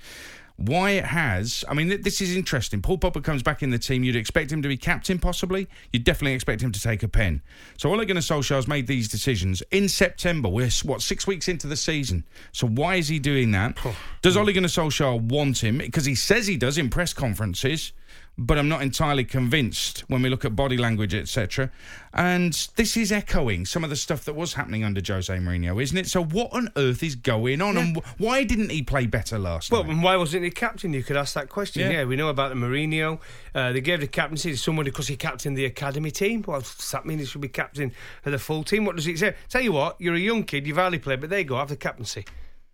Why 0.57 0.91
it 0.91 1.05
has, 1.05 1.65
I 1.67 1.73
mean, 1.73 2.01
this 2.01 2.21
is 2.21 2.35
interesting. 2.35 2.81
Paul 2.81 2.97
Pogba 2.97 3.23
comes 3.23 3.41
back 3.41 3.63
in 3.63 3.71
the 3.71 3.79
team. 3.79 4.03
You'd 4.03 4.15
expect 4.15 4.51
him 4.51 4.61
to 4.61 4.67
be 4.67 4.77
captain, 4.77 5.17
possibly. 5.17 5.67
You'd 5.91 6.03
definitely 6.03 6.33
expect 6.33 6.61
him 6.61 6.71
to 6.71 6.79
take 6.79 7.03
a 7.03 7.07
pen. 7.07 7.41
So 7.77 7.89
Ole 7.89 8.05
Gunnar 8.05 8.21
Solskjaer's 8.21 8.67
made 8.67 8.87
these 8.87 9.07
decisions 9.07 9.63
in 9.71 9.89
September. 9.89 10.49
We're, 10.49 10.69
what, 10.83 11.01
six 11.01 11.25
weeks 11.25 11.47
into 11.47 11.67
the 11.67 11.75
season. 11.75 12.23
So 12.51 12.67
why 12.67 12.95
is 12.95 13.07
he 13.07 13.19
doing 13.19 13.51
that? 13.51 13.77
Does 14.21 14.37
Ole 14.37 14.53
Gunnar 14.53 14.67
Solskjaer 14.67 15.19
want 15.21 15.63
him? 15.63 15.79
Because 15.79 16.05
he 16.05 16.15
says 16.15 16.47
he 16.47 16.57
does 16.57 16.77
in 16.77 16.89
press 16.89 17.13
conferences, 17.13 17.93
but 18.37 18.57
I'm 18.57 18.69
not 18.69 18.81
entirely 18.81 19.23
convinced 19.23 19.99
when 20.07 20.21
we 20.21 20.29
look 20.29 20.45
at 20.45 20.55
body 20.55 20.77
language, 20.77 21.13
etc. 21.13 21.69
And 22.13 22.53
this 22.75 22.97
is 22.97 23.11
echoing 23.11 23.65
some 23.65 23.83
of 23.83 23.89
the 23.89 23.95
stuff 23.95 24.25
that 24.25 24.33
was 24.35 24.53
happening 24.53 24.83
under 24.83 25.01
Jose 25.05 25.31
Mourinho, 25.35 25.81
isn't 25.81 25.97
it? 25.97 26.07
So 26.07 26.23
what 26.23 26.51
on 26.53 26.69
earth 26.75 27.03
is 27.03 27.15
going 27.15 27.61
on? 27.61 27.77
And 27.77 27.97
wh- 27.97 28.19
why 28.21 28.43
didn't 28.43 28.71
he 28.71 28.81
play 28.81 29.05
better 29.05 29.37
last 29.37 29.71
Well, 29.71 29.83
night? 29.83 29.91
and 29.91 30.01
why 30.03 30.15
wasn't 30.15 30.43
he 30.43 30.49
captain? 30.49 30.93
You 30.93 31.03
could 31.03 31.17
ask 31.17 31.33
that 31.35 31.49
question. 31.49 31.83
Yeah. 31.83 31.99
Yeah, 31.99 32.03
we 32.05 32.15
know 32.15 32.29
about 32.29 32.49
the 32.49 32.55
Mourinho. 32.55 33.19
Uh, 33.53 33.73
they 33.73 33.81
gave 33.81 33.99
the 33.99 34.07
captaincy 34.07 34.51
to 34.51 34.57
someone 34.57 34.85
because 34.85 35.07
he 35.07 35.17
captained 35.17 35.57
the 35.57 35.65
academy 35.65 36.09
team. 36.09 36.43
Well, 36.47 36.61
does 36.61 36.91
that 36.91 37.05
mean 37.05 37.19
he 37.19 37.25
should 37.25 37.41
be 37.41 37.49
captain 37.49 37.91
of 38.25 38.31
the 38.31 38.39
full 38.39 38.63
team? 38.63 38.85
What 38.85 38.95
does 38.95 39.07
it 39.07 39.19
say? 39.19 39.35
Tell 39.49 39.61
you 39.61 39.73
what, 39.73 39.97
you're 39.99 40.15
a 40.15 40.19
young 40.19 40.43
kid, 40.45 40.65
you've 40.65 40.77
hardly 40.77 40.99
played, 40.99 41.19
but 41.21 41.29
there 41.29 41.39
you 41.39 41.45
go, 41.45 41.57
have 41.57 41.69
the 41.69 41.75
captaincy. 41.75 42.25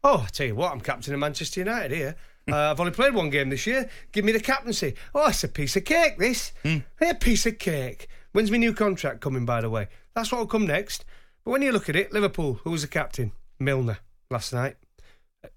Oh, 0.04 0.24
I 0.26 0.30
tell 0.30 0.48
you 0.48 0.56
what, 0.56 0.72
I'm 0.72 0.80
captain 0.80 1.14
of 1.14 1.20
Manchester 1.20 1.60
United 1.60 1.92
here. 1.92 2.16
Uh, 2.52 2.72
I've 2.72 2.80
only 2.80 2.94
played 2.94 3.14
one 3.14 3.30
game 3.30 3.50
this 3.50 3.68
year. 3.68 3.90
Give 4.14 4.24
me 4.24 4.32
the 4.32 4.40
captaincy. 4.40 4.94
Oh, 5.14 5.28
it's 5.28 5.44
a 5.44 5.50
piece 5.50 5.76
of 5.76 5.84
cake, 5.84 6.18
this. 6.18 6.54
hey, 6.64 6.84
A 7.02 7.14
piece 7.14 7.46
of 7.46 7.60
cake. 7.60 8.08
When's 8.32 8.50
my 8.52 8.56
new 8.58 8.74
contract 8.74 9.20
coming, 9.20 9.46
by 9.46 9.60
the 9.60 9.70
way? 9.70 9.90
That's 10.16 10.32
what 10.32 10.40
will 10.40 10.48
come 10.48 10.66
next. 10.66 11.04
But 11.44 11.52
when 11.52 11.62
you 11.62 11.74
look 11.74 11.90
at 11.90 11.98
it, 11.98 12.14
Liverpool, 12.14 12.62
who 12.64 12.72
was 12.72 12.84
the 12.84 12.88
captain? 12.88 13.34
Milner, 13.60 13.98
last 14.32 14.54
night. 14.54 14.78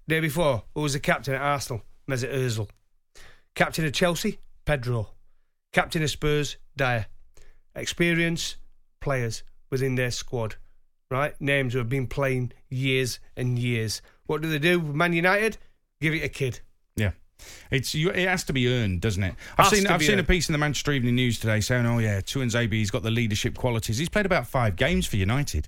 Day 0.07 0.19
before, 0.19 0.63
who 0.75 0.81
was 0.81 0.91
the 0.91 0.99
captain 0.99 1.33
at 1.33 1.41
Arsenal? 1.41 1.81
Mesut 2.09 2.33
Ozil. 2.33 2.67
Captain 3.55 3.85
of 3.85 3.93
Chelsea? 3.93 4.39
Pedro. 4.65 5.11
Captain 5.71 6.03
of 6.03 6.09
Spurs? 6.09 6.57
Dier. 6.75 7.05
Experience, 7.73 8.57
players 8.99 9.43
within 9.69 9.95
their 9.95 10.11
squad, 10.11 10.55
right? 11.09 11.39
Names 11.39 11.71
who 11.71 11.79
have 11.79 11.87
been 11.89 12.07
playing 12.07 12.51
years 12.69 13.19
and 13.37 13.57
years. 13.57 14.01
What 14.25 14.41
do 14.41 14.49
they 14.49 14.59
do 14.59 14.79
with 14.79 14.93
Man 14.95 15.13
United? 15.13 15.57
Give 16.01 16.13
it 16.13 16.23
a 16.23 16.29
kid. 16.29 16.59
Yeah. 16.95 17.11
It's 17.71 17.95
you, 17.95 18.09
it 18.09 18.27
has 18.27 18.43
to 18.45 18.53
be 18.53 18.67
earned, 18.67 19.01
doesn't 19.01 19.23
it? 19.23 19.33
I've 19.57 19.67
Has 19.67 19.79
seen 19.79 19.87
I've 19.87 20.03
seen 20.03 20.19
a 20.19 20.23
piece 20.23 20.47
in 20.47 20.53
the 20.53 20.59
Manchester 20.59 20.91
Evening 20.91 21.15
News 21.15 21.39
today 21.39 21.59
saying, 21.59 21.85
"Oh 21.87 21.97
yeah, 21.97 22.21
Tuanzebe, 22.21 22.79
has 22.79 22.91
got 22.91 23.01
the 23.01 23.09
leadership 23.09 23.57
qualities. 23.57 23.97
He's 23.97 24.09
played 24.09 24.25
about 24.27 24.45
five 24.45 24.75
games 24.75 25.07
for 25.07 25.17
United." 25.17 25.67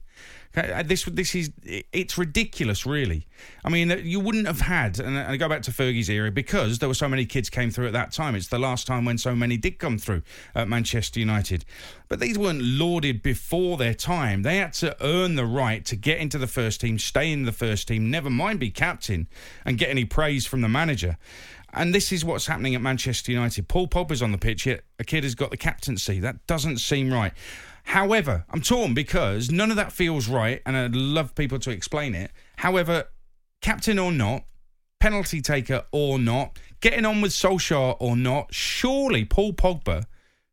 This 0.54 1.06
this 1.06 1.34
is 1.34 1.52
it's 1.64 2.16
ridiculous, 2.16 2.86
really. 2.86 3.26
I 3.66 3.70
mean, 3.70 3.92
uh, 3.92 3.96
you 3.96 4.20
wouldn't 4.20 4.46
have 4.46 4.62
had, 4.62 5.00
and 5.00 5.18
I 5.18 5.36
go 5.36 5.50
back 5.50 5.64
to 5.64 5.72
Fergie's 5.72 6.10
era 6.10 6.30
because 6.30 6.78
there 6.78 6.88
were 6.88 6.94
so 6.94 7.10
many 7.10 7.26
kids 7.26 7.50
came 7.50 7.72
through 7.72 7.88
at 7.88 7.94
that 7.94 8.12
time. 8.12 8.36
It's 8.36 8.50
the 8.50 8.60
last 8.60 8.86
time 8.86 9.04
when 9.04 9.18
so 9.18 9.36
many 9.36 9.58
did 9.58 9.80
come 9.80 9.98
through 9.98 10.22
at 10.54 10.68
Manchester 10.68 11.20
United, 11.20 11.66
but 12.08 12.20
these 12.20 12.38
weren't 12.38 12.62
lauded 12.62 13.24
before 13.24 13.78
their 13.78 13.96
time. 13.96 14.44
They 14.44 14.58
had 14.58 14.74
to 14.74 14.96
earn 15.04 15.36
the 15.36 15.46
right 15.46 15.84
to 15.86 15.96
get 15.96 16.20
into 16.20 16.38
the 16.38 16.48
first 16.48 16.82
team, 16.82 17.00
stay 17.00 17.32
in 17.32 17.46
the 17.46 17.52
first 17.52 17.88
team, 17.88 18.12
never 18.12 18.30
mind 18.30 18.60
be 18.60 18.70
captain, 18.70 19.28
and 19.66 19.80
get 19.80 19.90
any 19.90 20.06
praise 20.06 20.46
from 20.46 20.62
the 20.62 20.70
manager. 20.70 21.18
And 21.74 21.96
this 21.96 22.12
is 22.12 22.24
what's 22.24 22.46
happening 22.46 22.76
at 22.76 22.82
Manchester 22.82 23.32
United. 23.32 23.68
Paul 23.68 23.88
Pogba's 23.88 24.22
on 24.22 24.32
the 24.32 24.38
pitch, 24.38 24.68
yet 24.68 24.84
a 25.00 25.04
kid 25.04 25.24
has 25.24 25.34
got 25.34 25.50
the 25.50 25.58
captaincy. 25.58 26.20
That 26.20 26.46
doesn't 26.46 26.78
seem 26.78 27.12
right. 27.12 27.34
However, 27.84 28.46
I'm 28.50 28.62
torn 28.62 28.94
because 28.94 29.52
none 29.52 29.70
of 29.70 29.76
that 29.76 29.92
feels 29.92 30.28
right, 30.28 30.62
and 30.66 30.76
I'd 30.76 30.96
love 30.96 31.36
people 31.36 31.60
to 31.60 31.70
explain 31.70 32.16
it. 32.16 32.32
However, 32.58 33.06
captain 33.62 34.00
or 34.00 34.12
not, 34.12 34.46
penalty 35.00 35.42
taker 35.42 35.84
or 35.92 36.18
not, 36.18 36.58
getting 36.80 37.06
on 37.06 37.22
with 37.22 37.32
Solskjaer 37.32 37.98
or 38.00 38.16
not, 38.16 38.54
surely 38.54 39.26
Paul 39.26 39.54
Pogba 39.54 40.06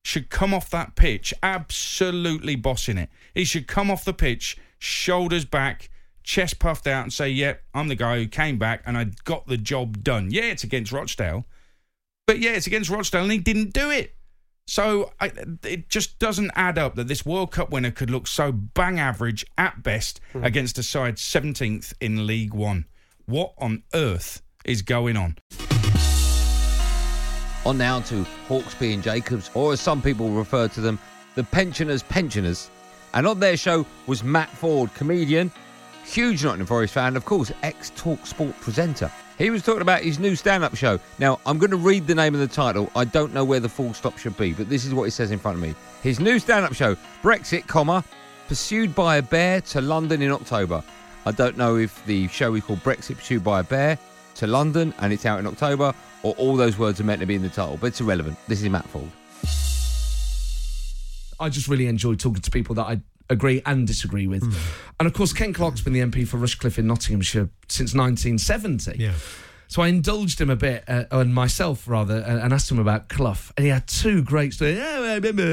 should 0.03 0.31
come 0.31 0.53
off 0.53 0.71
that 0.71 0.97
pitch 0.97 1.33
absolutely 1.43 2.57
bossing 2.57 2.99
it. 2.99 3.11
He 3.35 3.45
should 3.45 3.67
come 3.67 3.91
off 3.91 4.05
the 4.05 4.13
pitch, 4.13 4.59
shoulders 4.79 5.45
back, 5.45 5.91
chest 6.23 6.59
puffed 6.59 6.87
out, 6.87 7.05
and 7.05 7.13
say, 7.13 7.29
Yep, 7.29 7.63
I'm 7.75 7.89
the 7.89 7.95
guy 7.95 8.19
who 8.19 8.27
came 8.27 8.59
back 8.59 8.83
and 8.87 8.97
I 8.99 9.05
got 9.25 9.47
the 9.47 9.57
job 9.57 10.03
done. 10.03 10.31
Yeah, 10.31 10.45
it's 10.45 10.65
against 10.65 10.93
Rochdale, 10.93 11.45
but 12.27 12.39
yeah, 12.39 12.53
it's 12.53 12.67
against 12.67 12.91
Rochdale 12.91 13.23
and 13.23 13.33
he 13.33 13.39
didn't 13.39 13.73
do 13.73 13.91
it. 13.91 14.17
So 14.67 15.13
I, 15.21 15.33
it 15.65 15.89
just 15.89 16.19
doesn't 16.19 16.53
add 16.55 16.79
up 16.79 16.95
that 16.95 17.09
this 17.09 17.27
World 17.27 17.51
Cup 17.51 17.71
winner 17.71 17.91
could 17.91 18.11
look 18.11 18.27
so 18.27 18.53
bang 18.53 19.01
average 19.01 19.45
at 19.59 19.83
best 19.83 20.21
hmm. 20.33 20.45
against 20.45 20.79
a 20.79 20.83
side 20.83 21.17
17th 21.17 21.93
in 22.01 22.27
League 22.27 22.55
One. 22.55 22.87
What 23.27 23.55
on 23.59 23.83
earth 23.95 24.43
is 24.65 24.83
going 24.83 25.17
on? 25.17 25.37
On 27.67 27.77
now 27.77 28.01
to 28.01 28.25
Hawksbee 28.49 28.95
and 28.95 29.03
Jacobs, 29.03 29.51
or 29.55 29.73
as 29.73 29.81
some 29.81 30.01
people 30.01 30.31
refer 30.31 30.69
to 30.69 30.81
them, 30.81 30.99
the 31.35 31.45
pensioners' 31.45 32.03
pensioners. 32.03 32.71
And 33.13 33.27
on 33.27 33.41
their 33.41 33.57
show 33.57 33.85
was 34.07 34.23
Matt 34.23 34.51
Forde, 34.51 34.95
comedian, 34.95 35.53
huge 36.05 36.45
Nottingham 36.45 36.67
Forest 36.67 36.95
fan, 36.95 37.17
of 37.17 37.25
course, 37.25 37.53
ex 37.63 37.91
Talk 37.97 38.25
Sport 38.27 38.59
presenter. 38.61 39.11
He 39.41 39.49
was 39.49 39.63
talking 39.63 39.81
about 39.81 40.03
his 40.03 40.19
new 40.19 40.37
stand 40.37 40.65
up 40.65 40.77
show. 40.77 41.01
Now, 41.19 41.41
I'm 41.47 41.57
going 41.57 41.71
to 41.71 41.79
read 41.79 42.07
the 42.07 42.15
name 42.15 42.35
of 42.35 42.41
the 42.41 42.47
title. 42.47 42.91
I 42.95 43.07
don't 43.07 43.33
know 43.33 43.43
where 43.43 43.59
the 43.59 43.71
full 43.71 43.95
stop 43.95 44.19
should 44.19 44.37
be, 44.37 44.53
but 44.53 44.69
this 44.69 44.85
is 44.85 44.93
what 44.93 45.05
it 45.05 45.13
says 45.13 45.31
in 45.31 45.39
front 45.39 45.57
of 45.57 45.63
me. 45.63 45.75
His 46.03 46.21
new 46.21 46.39
stand 46.39 46.67
up 46.67 46.75
show, 46.75 46.95
Brexit, 47.23 47.67
comma, 47.67 48.05
pursued 48.49 48.95
by 48.95 49.17
a 49.17 49.23
bear 49.23 49.63
to 49.63 49.81
London 49.81 50.21
in 50.21 50.31
October. 50.31 50.85
I 51.25 51.33
don't 51.33 51.57
know 51.57 51.77
if 51.77 52.05
the 52.05 52.29
show 52.29 52.55
is 52.55 52.65
called 52.65 52.81
Brexit 52.81 53.17
Pursued 53.17 53.43
by 53.43 53.61
a 53.61 53.63
Bear 53.63 53.99
to 54.35 54.47
London 54.47 54.93
and 54.99 55.11
it's 55.11 55.25
out 55.25 55.39
in 55.39 55.47
October, 55.47 55.95
or 56.23 56.35
all 56.35 56.55
those 56.55 56.77
words 56.77 57.01
are 57.01 57.05
meant 57.05 57.21
to 57.21 57.27
be 57.27 57.35
in 57.35 57.43
the 57.43 57.49
title, 57.49 57.79
but 57.81 57.87
it's 57.87 58.01
irrelevant. 58.03 58.37
This 58.47 58.61
is 58.63 58.69
Matt 58.69 58.87
Forde. 58.89 59.09
I 61.41 61.49
just 61.49 61.67
really 61.67 61.87
enjoy 61.87 62.15
talking 62.15 62.43
to 62.43 62.51
people 62.51 62.75
that 62.75 62.85
I 62.85 63.01
agree 63.31 63.63
and 63.65 63.87
disagree 63.87 64.27
with. 64.27 64.43
Hmm. 64.43 64.93
And 64.99 65.07
of 65.07 65.15
course, 65.15 65.33
Ken 65.33 65.53
Clarke's 65.53 65.81
been 65.81 65.95
the 65.95 66.01
MP 66.01 66.29
for 66.29 66.37
Rushcliffe 66.37 66.79
in 66.79 66.87
Nottinghamshire 66.87 67.49
since 67.69 67.95
1970. 67.95 68.99
Yeah. 68.99 69.13
So 69.71 69.83
I 69.83 69.87
indulged 69.87 70.41
him 70.41 70.51
a 70.51 70.57
bit, 70.57 70.83
uh, 70.89 71.05
and 71.13 71.33
myself 71.33 71.87
rather, 71.87 72.25
uh, 72.27 72.39
and 72.45 72.53
asked 72.53 72.69
him 72.73 72.81
about 72.81 73.09
Clough. 73.09 73.37
And 73.57 73.65
he 73.67 73.71
had 73.71 73.87
two 73.87 74.21
great 74.21 74.53
stories. 74.53 74.77
Oh, 74.83 75.05
I 75.05 75.15
remember 75.15 75.45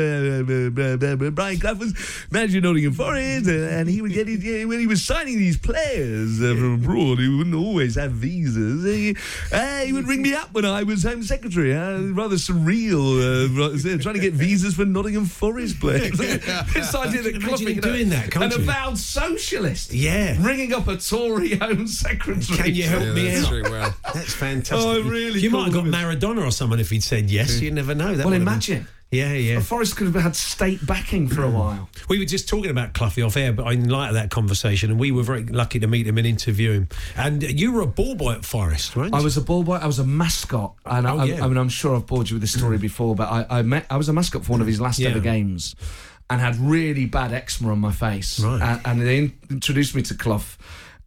uh, 1.22 1.30
Brian 1.30 1.60
Clough 1.60 1.76
was 1.76 1.94
manager 2.32 2.58
of 2.58 2.64
Nottingham 2.64 2.94
Forest, 2.94 3.48
uh, 3.48 3.52
and 3.52 3.88
he 3.88 4.02
would 4.02 4.14
get 4.14 4.28
his, 4.28 4.44
yeah, 4.44 4.66
when 4.66 4.80
he 4.80 4.88
was 4.88 5.06
signing 5.06 5.38
these 5.38 5.56
players 5.56 6.42
uh, 6.42 6.56
from 6.56 6.74
abroad, 6.84 7.20
he 7.20 7.30
wouldn't 7.30 7.56
always 7.56 7.94
have 7.94 8.12
visas. 8.14 8.84
He, 8.86 9.16
uh, 9.54 9.82
he 9.82 9.94
would 9.94 10.08
ring 10.08 10.24
me 10.24 10.34
up 10.34 10.52
when 10.52 10.66
I 10.66 10.82
was 10.82 11.04
Home 11.04 11.22
Secretary. 11.22 11.76
Uh, 11.76 12.00
rather 12.14 12.38
surreal, 12.38 13.20
uh, 13.22 14.02
trying 14.02 14.16
to 14.16 14.20
get 14.22 14.34
visas 14.34 14.74
for 14.74 14.86
Nottingham 14.86 15.26
Forest 15.26 15.80
players. 15.80 16.18
this 16.18 16.96
idea 16.96 17.22
that 17.22 17.40
Clough, 17.44 17.58
him 17.58 17.68
you 17.68 17.76
know, 17.76 17.82
doing 17.82 18.10
that, 18.10 18.32
can't 18.32 18.46
an 18.52 18.64
you? 18.64 18.68
avowed 18.68 18.98
socialist, 18.98 19.94
Yeah. 19.94 20.36
ringing 20.44 20.74
up 20.74 20.88
a 20.88 20.98
Tory 20.98 21.54
Home 21.58 21.86
Secretary. 21.86 22.58
Can 22.58 22.74
you 22.74 22.84
help 22.86 23.04
Yeah, 23.04 23.14
me 23.14 23.30
that's 23.30 23.46
out? 23.46 23.50
true, 23.50 23.62
well. 23.64 23.96
That's 24.14 24.34
fantastic. 24.46 24.78
Oh, 24.78 25.02
really 25.02 25.40
You 25.40 25.50
might 25.50 25.66
have 25.66 25.74
got 25.74 25.86
couldn't 25.86 25.94
Maradona 25.94 26.46
or 26.48 26.52
someone 26.52 26.80
if 26.80 26.90
he'd 26.90 27.04
said 27.04 27.30
yes. 27.30 27.60
You 27.62 27.72
never 27.72 27.94
know. 27.96 28.16
That 28.16 28.26
Well, 28.26 28.32
would 28.32 28.34
have 28.34 28.42
been- 28.42 28.48
imagine. 28.48 28.88
Yeah, 29.10 29.32
yeah. 29.32 29.62
Forest 29.62 29.96
could 29.96 30.08
have 30.14 30.22
had 30.22 30.36
state 30.36 30.86
backing 30.86 31.30
for 31.30 31.42
a 31.44 31.50
while. 31.50 31.88
We 32.10 32.20
were 32.20 32.26
just 32.26 32.50
talking 32.50 32.70
about 32.72 32.94
Cloughie 32.94 33.22
off 33.22 33.38
air, 33.38 33.54
but 33.54 33.72
in 33.72 33.88
light 33.88 34.10
of 34.10 34.16
that 34.16 34.32
conversation, 34.32 34.92
and 34.92 35.00
we 35.00 35.12
were 35.14 35.24
very 35.24 35.46
lucky 35.46 35.80
to 35.80 35.88
meet 35.88 36.06
him 36.08 36.18
and 36.18 36.28
interview 36.28 36.72
him. 36.74 36.90
And 37.16 37.42
you 37.42 37.72
were 37.72 37.80
a 37.82 37.88
ball 37.88 38.16
boy 38.16 38.34
at 38.34 38.44
Forest, 38.44 38.98
right? 38.98 39.14
I 39.14 39.22
was 39.22 39.38
a 39.38 39.42
ball 39.42 39.64
boy. 39.64 39.76
I 39.76 39.86
was 39.88 40.00
a 40.00 40.04
mascot, 40.06 40.76
and 40.86 41.08
Oh, 41.08 41.20
I, 41.20 41.24
yeah. 41.24 41.44
I 41.44 41.48
mean, 41.48 41.56
I'm 41.58 41.70
sure 41.70 41.96
I've 41.96 42.06
bored 42.06 42.30
you 42.30 42.36
with 42.36 42.42
this 42.42 42.52
story 42.52 42.78
mm. 42.78 42.82
before, 42.82 43.16
but 43.16 43.30
I, 43.32 43.60
I 43.60 43.62
met. 43.62 43.86
I 43.90 43.96
was 43.96 44.10
a 44.10 44.14
mascot 44.14 44.44
for 44.44 44.52
one 44.52 44.60
of 44.62 44.68
his 44.68 44.82
last 44.82 45.00
Yeah. 45.00 45.10
ever 45.12 45.22
games, 45.22 45.74
and 46.30 46.42
had 46.42 46.58
really 46.58 47.06
bad 47.06 47.32
eczema 47.32 47.72
on 47.72 47.80
my 47.80 47.94
face. 47.94 48.42
Right. 48.42 48.62
And, 48.62 48.82
and 48.86 49.02
they 49.08 49.32
introduced 49.50 49.96
me 49.96 50.02
to 50.04 50.16
Clough. 50.16 50.44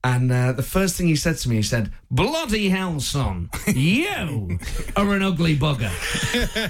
And 0.03 0.33
uh, 0.33 0.53
the 0.53 0.63
first 0.63 0.97
thing 0.97 1.09
he 1.09 1.17
said 1.17 1.37
to 1.39 1.49
me, 1.51 1.57
he 1.57 1.63
said, 1.63 1.93
"Bloody 2.11 2.71
hell, 2.71 3.01
son, 3.01 3.51
you 3.67 4.59
are 4.97 5.15
an 5.15 5.23
ugly 5.23 5.59
bugger." 5.59 5.91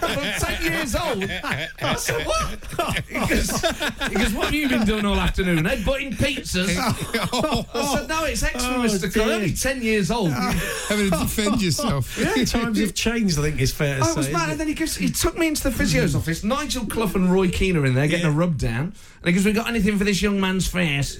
I'm 0.02 0.40
ten 0.40 0.72
years 0.72 0.96
old. 0.96 1.22
I 1.80 1.94
said, 1.94 2.26
"What?" 2.26 3.04
He 3.06 3.14
goes, 3.14 3.50
he 4.08 4.14
goes, 4.16 4.32
"What 4.34 4.46
have 4.46 4.54
you 4.54 4.68
been 4.68 4.84
doing 4.84 5.04
all 5.06 5.14
afternoon? 5.14 5.64
Eh, 5.64 5.80
butting 5.84 6.10
pizzas?" 6.12 6.76
I 6.76 7.96
said, 7.98 8.08
"No, 8.08 8.24
it's 8.24 8.42
eczema, 8.42 8.78
Oh, 8.78 8.80
Mr. 8.80 9.12
dear. 9.12 9.22
Cole. 9.22 9.32
Only 9.32 9.52
ten 9.52 9.80
years 9.80 10.10
old." 10.10 10.32
Having 10.32 11.10
to 11.12 11.18
defend 11.18 11.62
yourself. 11.62 12.18
yeah, 12.36 12.44
times 12.44 12.80
have 12.80 12.94
changed, 12.94 13.38
I 13.38 13.42
think 13.42 13.60
is 13.60 13.72
fair 13.72 13.98
to 13.98 14.02
I 14.02 14.06
say. 14.08 14.12
I 14.12 14.16
was 14.16 14.30
mad, 14.32 14.50
and 14.50 14.58
then 14.58 14.66
he 14.66 14.74
gives, 14.74 14.96
he 14.96 15.08
took 15.08 15.38
me 15.38 15.46
into 15.46 15.62
the 15.62 15.70
physio's 15.70 16.16
office. 16.16 16.42
Nigel 16.42 16.84
Clough 16.86 17.12
and 17.14 17.32
Roy 17.32 17.48
Keane 17.48 17.76
are 17.76 17.86
in 17.86 17.94
there 17.94 18.08
getting 18.08 18.26
a 18.26 18.30
rub 18.32 18.58
down, 18.58 18.92
and 19.20 19.28
he 19.28 19.32
goes, 19.32 19.44
"We 19.44 19.52
got 19.52 19.68
anything 19.68 19.98
for 19.98 20.04
this 20.04 20.20
young 20.22 20.40
man's 20.40 20.66
face?" 20.66 21.18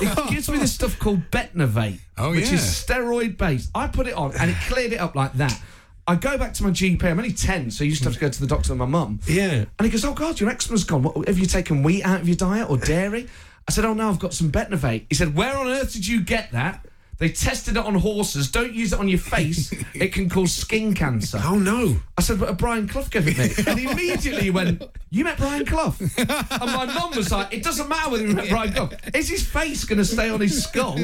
he 0.00 0.06
gives 0.30 0.48
me 0.48 0.58
this 0.58 0.72
stuff 0.72 0.98
called 0.98 1.30
Betnovate, 1.30 2.00
Oh, 2.18 2.30
which 2.30 2.48
yeah. 2.48 2.54
is 2.54 2.60
steroid 2.62 3.36
based. 3.36 3.70
I 3.74 3.86
put 3.88 4.06
it 4.06 4.14
on, 4.14 4.32
and 4.38 4.50
it 4.50 4.56
cleared 4.68 4.92
it 4.92 5.00
up 5.00 5.14
like 5.14 5.32
that. 5.34 5.60
I 6.08 6.14
go 6.14 6.38
back 6.38 6.54
to 6.54 6.62
my 6.62 6.70
GP. 6.70 7.02
I'm 7.04 7.18
only 7.18 7.32
ten, 7.32 7.70
so 7.70 7.84
I 7.84 7.88
used 7.88 8.02
to 8.04 8.08
have 8.08 8.14
to 8.14 8.20
go 8.20 8.28
to 8.28 8.40
the 8.40 8.46
doctor 8.46 8.72
with 8.72 8.78
my 8.78 8.86
mum. 8.86 9.18
Yeah. 9.26 9.64
And 9.78 9.84
he 9.84 9.90
goes, 9.90 10.04
"Oh 10.04 10.14
God, 10.14 10.38
your 10.38 10.48
eczema's 10.50 10.84
gone. 10.84 11.02
What, 11.02 11.26
have 11.26 11.38
you 11.38 11.46
taken 11.46 11.82
wheat 11.82 12.04
out 12.04 12.20
of 12.20 12.28
your 12.28 12.36
diet 12.36 12.70
or 12.70 12.76
dairy?" 12.78 13.28
I 13.68 13.72
said, 13.72 13.84
"Oh 13.84 13.92
no, 13.94 14.08
I've 14.08 14.20
got 14.20 14.32
some 14.32 14.50
Betnovate." 14.52 15.06
He 15.08 15.16
said, 15.16 15.34
"Where 15.34 15.56
on 15.56 15.66
earth 15.66 15.92
did 15.92 16.06
you 16.06 16.20
get 16.22 16.52
that?" 16.52 16.85
They 17.18 17.30
tested 17.30 17.76
it 17.78 17.84
on 17.84 17.94
horses. 17.94 18.50
Don't 18.50 18.74
use 18.74 18.92
it 18.92 18.98
on 18.98 19.08
your 19.08 19.18
face. 19.18 19.72
it 19.94 20.12
can 20.12 20.28
cause 20.28 20.52
skin 20.52 20.92
cancer. 20.94 21.40
Oh 21.42 21.58
no! 21.58 21.96
I 22.18 22.20
said, 22.22 22.38
but 22.40 22.58
Brian 22.58 22.86
Clough 22.86 23.04
gave 23.10 23.26
it 23.26 23.38
me, 23.38 23.64
and 23.66 23.78
he 23.78 23.86
immediately 23.90 24.50
went, 24.50 24.82
"You 25.10 25.24
met 25.24 25.38
Brian 25.38 25.64
Clough?" 25.64 25.94
And 26.18 26.28
my 26.72 26.84
mum 26.84 27.12
was 27.16 27.32
like, 27.32 27.54
"It 27.54 27.62
doesn't 27.62 27.88
matter 27.88 28.10
whether 28.10 28.26
you 28.26 28.34
met 28.34 28.50
Brian 28.50 28.72
Clough. 28.72 28.90
Is 29.14 29.28
his 29.30 29.42
face 29.46 29.84
going 29.84 29.98
to 29.98 30.04
stay 30.04 30.28
on 30.28 30.40
his 30.40 30.62
skull, 30.64 30.98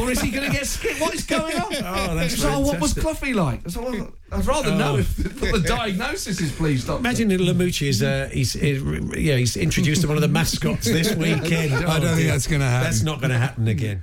or 0.00 0.10
is 0.10 0.20
he 0.20 0.30
going 0.32 0.50
to 0.50 0.52
get 0.56 0.66
skin? 0.66 0.96
What 0.98 1.14
is 1.14 1.24
going 1.24 1.56
on?" 1.56 1.72
Oh, 1.76 2.14
that's 2.16 2.34
She 2.34 2.36
was 2.40 2.44
like, 2.44 2.54
"Oh, 2.56 2.60
what 2.60 2.80
was 2.80 2.92
fantastic. 2.94 3.02
Cloughie 3.02 3.34
like?" 3.34 3.60
I 3.66 3.70
said, 3.70 3.84
well, 3.84 4.12
"I'd 4.32 4.46
rather 4.46 4.74
know 4.74 4.94
Oh. 4.94 4.98
if 4.98 5.40
what 5.40 5.52
the 5.52 5.60
diagnosis 5.68 6.40
is, 6.40 6.50
please, 6.52 6.84
doctor." 6.84 6.98
Imagine 7.00 7.28
that 7.28 7.40
Lamouchi 7.40 7.86
is, 7.88 8.02
uh, 8.02 8.28
he's, 8.32 8.54
he's, 8.54 8.82
yeah, 9.16 9.36
he's 9.36 9.56
introduced 9.56 10.02
to 10.02 10.08
one 10.08 10.16
of 10.16 10.22
the 10.22 10.28
mascots 10.28 10.86
this 10.86 11.14
weekend. 11.16 11.72
I 11.72 12.00
don't 12.00 12.08
think 12.08 12.16
dear. 12.18 12.26
that's 12.32 12.48
gonna 12.48 12.68
happen. 12.68 12.84
That's 12.84 13.02
not 13.04 13.20
going 13.20 13.30
to 13.30 13.38
happen 13.38 13.68
again. 13.68 14.02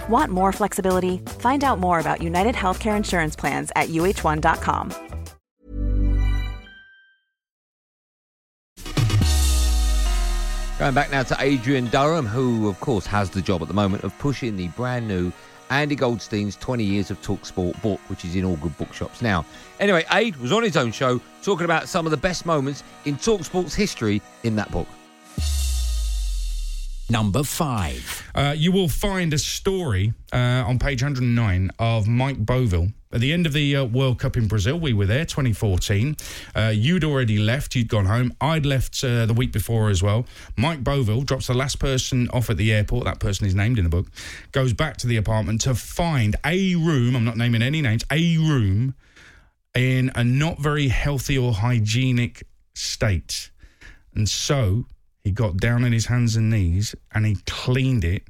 Want 0.11 0.29
more 0.29 0.51
flexibility? 0.51 1.19
Find 1.39 1.63
out 1.63 1.79
more 1.79 1.99
about 2.01 2.21
United 2.21 2.53
Healthcare 2.53 2.97
Insurance 2.97 3.37
Plans 3.37 3.71
at 3.77 3.87
uh1.com. 3.87 4.93
Going 10.79 10.93
back 10.95 11.11
now 11.11 11.23
to 11.23 11.37
Adrian 11.39 11.85
Durham, 11.87 12.25
who, 12.25 12.67
of 12.67 12.79
course, 12.81 13.05
has 13.05 13.29
the 13.29 13.41
job 13.41 13.61
at 13.61 13.69
the 13.69 13.73
moment 13.73 14.03
of 14.03 14.17
pushing 14.19 14.57
the 14.57 14.67
brand 14.69 15.07
new 15.07 15.31
Andy 15.69 15.95
Goldstein's 15.95 16.57
20 16.57 16.83
Years 16.83 17.09
of 17.09 17.21
Talksport 17.21 17.81
book, 17.81 18.01
which 18.09 18.25
is 18.25 18.35
in 18.35 18.43
all 18.43 18.57
good 18.57 18.77
bookshops 18.77 19.21
now. 19.21 19.45
Anyway, 19.79 20.03
Aid 20.11 20.35
was 20.37 20.51
on 20.51 20.63
his 20.63 20.75
own 20.75 20.91
show 20.91 21.21
talking 21.41 21.63
about 21.63 21.87
some 21.87 22.05
of 22.05 22.11
the 22.11 22.17
best 22.17 22.45
moments 22.45 22.83
in 23.05 23.15
Talksport's 23.15 23.75
history 23.75 24.21
in 24.43 24.57
that 24.57 24.69
book. 24.71 24.87
Number 27.11 27.43
five. 27.43 28.31
Uh, 28.33 28.55
you 28.57 28.71
will 28.71 28.87
find 28.87 29.33
a 29.33 29.37
story 29.37 30.13
uh, 30.31 30.63
on 30.65 30.79
page 30.79 31.03
109 31.03 31.69
of 31.77 32.07
Mike 32.07 32.45
Boville. 32.45 32.93
At 33.11 33.19
the 33.19 33.33
end 33.33 33.45
of 33.45 33.51
the 33.51 33.75
uh, 33.75 33.83
World 33.83 34.17
Cup 34.19 34.37
in 34.37 34.47
Brazil, 34.47 34.79
we 34.79 34.93
were 34.93 35.05
there, 35.05 35.25
2014. 35.25 36.15
Uh, 36.55 36.71
you'd 36.73 37.03
already 37.03 37.37
left, 37.37 37.75
you'd 37.75 37.89
gone 37.89 38.05
home. 38.05 38.33
I'd 38.39 38.65
left 38.65 39.03
uh, 39.03 39.25
the 39.25 39.33
week 39.33 39.51
before 39.51 39.89
as 39.89 40.01
well. 40.01 40.25
Mike 40.55 40.85
Boville 40.85 41.23
drops 41.23 41.47
the 41.47 41.53
last 41.53 41.79
person 41.79 42.29
off 42.29 42.49
at 42.49 42.55
the 42.55 42.71
airport. 42.71 43.03
That 43.03 43.19
person 43.19 43.45
is 43.45 43.53
named 43.53 43.77
in 43.77 43.83
the 43.83 43.89
book. 43.89 44.07
Goes 44.53 44.71
back 44.71 44.95
to 44.97 45.07
the 45.07 45.17
apartment 45.17 45.59
to 45.61 45.75
find 45.75 46.37
a 46.45 46.75
room. 46.75 47.17
I'm 47.17 47.25
not 47.25 47.35
naming 47.35 47.61
any 47.61 47.81
names. 47.81 48.05
A 48.09 48.37
room 48.37 48.95
in 49.75 50.13
a 50.15 50.23
not 50.23 50.59
very 50.59 50.87
healthy 50.87 51.37
or 51.37 51.51
hygienic 51.51 52.43
state. 52.73 53.51
And 54.15 54.29
so 54.29 54.85
he 55.23 55.31
got 55.31 55.57
down 55.57 55.83
on 55.83 55.91
his 55.91 56.07
hands 56.07 56.35
and 56.35 56.49
knees 56.49 56.95
and 57.13 57.25
he 57.25 57.37
cleaned 57.45 58.03
it 58.03 58.23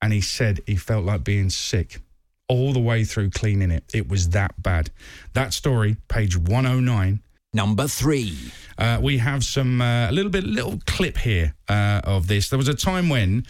and 0.00 0.12
he 0.12 0.20
said 0.20 0.60
he 0.66 0.76
felt 0.76 1.04
like 1.04 1.24
being 1.24 1.50
sick 1.50 2.00
all 2.48 2.72
the 2.72 2.80
way 2.80 3.04
through 3.04 3.30
cleaning 3.30 3.70
it. 3.70 3.84
It 3.94 4.08
was 4.08 4.30
that 4.30 4.60
bad. 4.62 4.90
That 5.32 5.52
story, 5.54 5.96
page 6.08 6.36
109. 6.36 7.20
Number 7.54 7.86
three. 7.86 8.36
Uh, 8.78 8.98
we 9.00 9.18
have 9.18 9.44
some, 9.44 9.80
uh, 9.80 10.10
a 10.10 10.12
little 10.12 10.30
bit, 10.30 10.44
little 10.44 10.78
clip 10.86 11.18
here 11.18 11.54
uh, 11.68 12.00
of 12.04 12.26
this. 12.26 12.48
There 12.48 12.58
was 12.58 12.68
a 12.68 12.74
time 12.74 13.08
when 13.08 13.46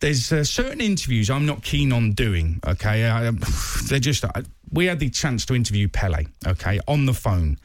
there's 0.00 0.32
uh, 0.32 0.44
certain 0.44 0.80
interviews 0.80 1.30
I'm 1.30 1.46
not 1.46 1.62
keen 1.62 1.92
on 1.92 2.12
doing. 2.12 2.60
Okay, 2.66 3.02
they're 3.88 3.98
just. 3.98 4.24
I, 4.24 4.42
we 4.70 4.86
had 4.86 4.98
the 4.98 5.08
chance 5.08 5.46
to 5.46 5.54
interview 5.54 5.88
Pele. 5.88 6.26
Okay, 6.46 6.80
on 6.88 7.06
the 7.06 7.14
phone, 7.14 7.56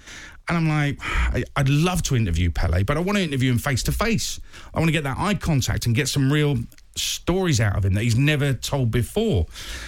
and 0.47 0.57
I'm 0.57 0.67
like, 0.67 1.45
I'd 1.55 1.69
love 1.69 2.01
to 2.03 2.15
interview 2.15 2.51
Pele, 2.51 2.83
but 2.83 2.97
I 2.97 2.99
want 3.01 3.17
to 3.17 3.23
interview 3.23 3.51
him 3.51 3.59
face 3.59 3.83
to 3.83 3.91
face. 3.91 4.39
I 4.73 4.79
want 4.79 4.87
to 4.87 4.93
get 4.93 5.03
that 5.03 5.17
eye 5.17 5.33
contact 5.33 5.85
and 5.85 5.95
get 5.95 6.07
some 6.07 6.31
real 6.31 6.57
stories 6.95 7.59
out 7.59 7.75
of 7.75 7.85
him 7.85 7.93
that 7.93 8.03
he's 8.03 8.15
never 8.15 8.53
told 8.53 8.91
before. 8.91 9.45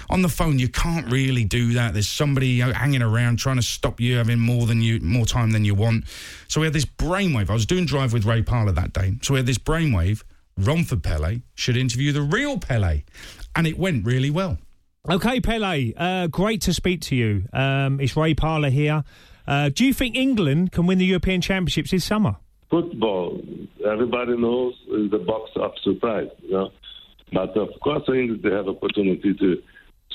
On 0.10 0.22
the 0.22 0.30
phone, 0.30 0.60
you 0.60 0.68
can't 0.68 1.10
really 1.12 1.44
do 1.44 1.74
that. 1.74 1.94
There's 1.94 2.10
somebody 2.10 2.60
hanging 2.60 3.02
around 3.02 3.38
trying 3.38 3.56
to 3.56 3.62
stop 3.62 4.00
you 4.00 4.18
having 4.18 4.40
more 4.40 4.66
than 4.66 4.82
you 4.82 5.00
more 5.00 5.26
time 5.26 5.52
than 5.52 5.66
you 5.66 5.76
want. 5.76 6.06
So 6.48 6.62
we 6.62 6.68
had 6.68 6.74
this 6.74 6.86
brainwave. 6.86 7.50
I 7.50 7.54
was 7.54 7.66
doing 7.66 7.86
Drive 7.86 8.14
with 8.14 8.26
Ray 8.26 8.42
Parlour 8.42 8.74
that 8.74 8.94
day. 8.94 9.16
So 9.22 9.34
we 9.34 9.40
had 9.40 9.46
this 9.46 9.58
brainwave. 9.58 10.24
Romford 10.58 11.04
Pele 11.04 11.40
should 11.56 11.78
interview 11.78 12.12
the 12.12 12.22
real 12.22 12.58
Pele, 12.58 13.04
and 13.56 13.66
it 13.66 13.80
went 13.80 14.06
really 14.06 14.30
well. 14.30 14.58
Okay, 15.10 15.40
Pele, 15.40 15.94
uh, 15.96 16.28
great 16.28 16.62
to 16.64 16.74
speak 16.74 17.02
to 17.02 17.16
you. 17.16 17.46
Um, 17.54 18.02
it's 18.02 18.18
Ray 18.18 18.34
Parlour 18.34 18.70
here. 18.70 19.04
Uh, 19.50 19.70
do 19.70 19.86
you 19.86 19.94
think 19.94 20.16
England 20.16 20.72
can 20.72 20.86
win 20.86 20.98
the 21.00 21.06
European 21.06 21.42
Championships 21.42 21.92
this 21.92 22.06
summer? 22.06 22.38
football, 22.70 23.42
everybody 23.86 24.38
knows 24.38 24.74
is 24.92 25.12
the 25.12 25.18
box 25.18 25.52
of 25.56 25.72
surprise, 25.84 26.30
you 26.42 26.52
know. 26.52 26.70
But 27.32 27.56
of 27.58 27.70
course, 27.84 28.04
England 28.08 28.42
they 28.44 28.52
have 28.52 28.68
opportunity 28.68 29.34
to 29.34 29.62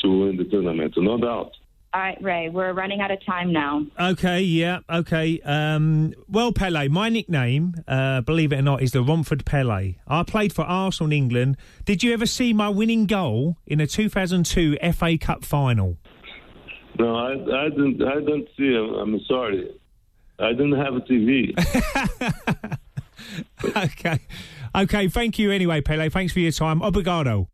to 0.03 0.09
win 0.21 0.37
the 0.37 0.45
tournament, 0.45 0.95
no 0.97 1.19
doubt. 1.19 1.53
All 1.95 2.01
right, 2.01 2.21
Ray, 2.21 2.49
we're 2.49 2.73
running 2.73 3.01
out 3.01 3.13
of 3.13 3.25
time 3.25 3.53
now. 3.53 3.87
Okay, 4.01 4.41
yeah, 4.41 4.81
okay. 4.91 5.41
Um, 5.43 6.13
well, 6.29 6.51
Pele, 6.51 6.89
my 6.89 7.09
nickname, 7.09 7.77
uh, 7.87 8.21
believe 8.23 8.53
it 8.53 8.59
or 8.59 8.63
not, 8.63 8.83
is 8.83 8.91
the 8.91 9.03
Romford 9.03 9.45
Pele. 9.45 9.95
I 10.09 10.23
played 10.25 10.53
for 10.53 10.63
Arsenal 10.63 11.13
in 11.13 11.19
England. 11.19 11.57
Did 11.85 12.03
you 12.03 12.13
ever 12.13 12.27
see 12.27 12.53
my 12.53 12.69
winning 12.69 13.07
goal 13.07 13.59
in 13.65 13.81
a 13.81 13.87
2002 13.87 14.77
FA 14.93 15.17
Cup 15.17 15.45
final? 15.45 15.97
No, 16.99 17.17
I, 17.17 17.33
I 17.33 17.69
didn't. 17.71 18.03
I 18.03 18.21
don't 18.21 18.49
see. 18.57 18.75
I'm 18.75 19.21
sorry. 19.27 19.71
I 20.39 20.51
didn't 20.51 20.77
have 20.77 20.95
a 20.95 21.01
TV. 21.01 21.55
okay. 23.77 24.19
Okay, 24.75 25.09
thank 25.09 25.39
you 25.39 25.53
anyway, 25.53 25.81
Pele. 25.81 26.09
Thanks 26.09 26.33
for 26.33 26.41
your 26.41 26.53
time. 26.53 26.81
Obrigado. 26.81 27.54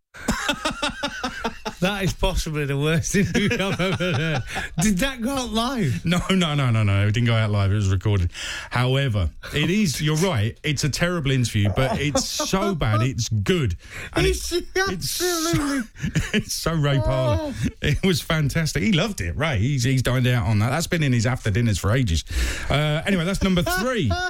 That 1.81 2.05
is 2.05 2.13
possibly 2.13 2.65
the 2.67 2.79
worst 2.79 3.15
interview 3.17 3.49
I've 3.59 3.81
ever 3.81 4.13
heard. 4.13 4.43
Did 4.83 4.99
that 4.99 5.21
go 5.21 5.31
out 5.31 5.51
live? 5.51 6.05
No, 6.05 6.21
no, 6.31 6.55
no, 6.55 6.71
no, 6.71 6.83
no. 6.83 7.07
It 7.07 7.13
didn't 7.13 7.27
go 7.27 7.35
out 7.35 7.51
live. 7.51 7.73
It 7.73 7.77
was 7.77 7.89
recorded. 7.91 8.31
However, 8.71 9.31
it 9.55 9.71
is. 9.71 10.01
You're 10.01 10.17
right. 10.17 10.59
It's 10.63 10.85
a 10.85 10.89
terrible 10.91 11.31
interview, 11.31 11.71
but 11.75 12.01
it's 12.01 12.25
so 12.27 12.75
bad. 12.75 13.03
It's 13.03 13.29
good. 13.29 13.77
And 14.15 14.27
it- 14.27 14.31
it's 14.31 14.53
absolutely. 14.89 15.81
it's 16.35 16.53
so 16.53 16.73
Ray 16.75 16.99
Parlour. 16.99 17.53
It 17.83 18.05
was 18.05 18.21
fantastic. 18.21 18.83
He 18.83 18.93
loved 18.93 19.21
it. 19.21 19.37
Ray. 19.37 19.59
He's 19.59 19.85
he's 19.85 20.03
dined 20.03 20.27
out 20.27 20.47
on 20.47 20.59
that. 20.61 20.71
That's 20.71 20.87
been 20.87 21.03
in 21.03 21.13
his 21.13 21.27
after 21.27 21.51
dinners 21.51 21.79
for 21.79 21.93
ages. 21.93 22.25
Uh, 22.69 23.03
anyway, 23.07 23.25
that's 23.25 23.43
number 23.43 23.63
three. 23.63 24.11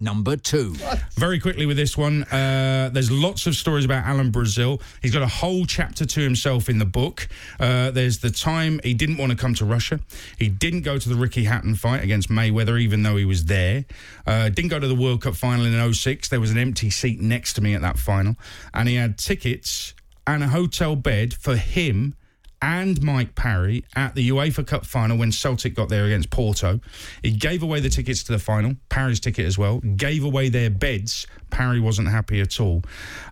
Number 0.00 0.36
two. 0.36 0.76
Very 1.16 1.40
quickly 1.40 1.66
with 1.66 1.76
this 1.76 1.98
one, 1.98 2.22
uh, 2.24 2.88
there's 2.92 3.10
lots 3.10 3.48
of 3.48 3.56
stories 3.56 3.84
about 3.84 4.04
Alan 4.04 4.30
Brazil. 4.30 4.80
He's 5.02 5.12
got 5.12 5.22
a 5.22 5.28
whole 5.28 5.66
chapter 5.66 6.06
to 6.06 6.20
himself 6.20 6.68
in 6.68 6.78
the 6.78 6.84
book. 6.84 7.28
Uh, 7.58 7.90
there's 7.90 8.18
the 8.18 8.30
time 8.30 8.80
he 8.84 8.94
didn't 8.94 9.16
want 9.16 9.32
to 9.32 9.36
come 9.36 9.54
to 9.54 9.64
Russia. 9.64 9.98
He 10.38 10.48
didn't 10.48 10.82
go 10.82 10.98
to 10.98 11.08
the 11.08 11.16
Ricky 11.16 11.44
Hatton 11.44 11.74
fight 11.74 12.04
against 12.04 12.28
Mayweather, 12.28 12.80
even 12.80 13.02
though 13.02 13.16
he 13.16 13.24
was 13.24 13.46
there. 13.46 13.86
Uh, 14.24 14.50
didn't 14.50 14.70
go 14.70 14.78
to 14.78 14.86
the 14.86 14.94
World 14.94 15.22
Cup 15.22 15.34
final 15.34 15.66
in 15.66 15.92
06. 15.92 16.28
There 16.28 16.40
was 16.40 16.52
an 16.52 16.58
empty 16.58 16.90
seat 16.90 17.20
next 17.20 17.54
to 17.54 17.60
me 17.60 17.74
at 17.74 17.82
that 17.82 17.98
final. 17.98 18.36
And 18.72 18.88
he 18.88 18.94
had 18.94 19.18
tickets 19.18 19.94
and 20.28 20.44
a 20.44 20.48
hotel 20.48 20.94
bed 20.94 21.34
for 21.34 21.56
him 21.56 22.14
and 22.60 23.02
Mike 23.02 23.34
Parry 23.34 23.84
at 23.94 24.14
the 24.14 24.30
UEFA 24.30 24.66
Cup 24.66 24.84
final 24.84 25.16
when 25.16 25.32
Celtic 25.32 25.74
got 25.74 25.88
there 25.88 26.06
against 26.06 26.30
Porto. 26.30 26.80
He 27.22 27.32
gave 27.32 27.62
away 27.62 27.80
the 27.80 27.88
tickets 27.88 28.22
to 28.24 28.32
the 28.32 28.38
final, 28.38 28.74
Parry's 28.88 29.20
ticket 29.20 29.46
as 29.46 29.58
well, 29.58 29.78
gave 29.78 30.24
away 30.24 30.48
their 30.48 30.70
beds. 30.70 31.26
Parry 31.50 31.80
wasn't 31.80 32.08
happy 32.08 32.40
at 32.40 32.60
all. 32.60 32.82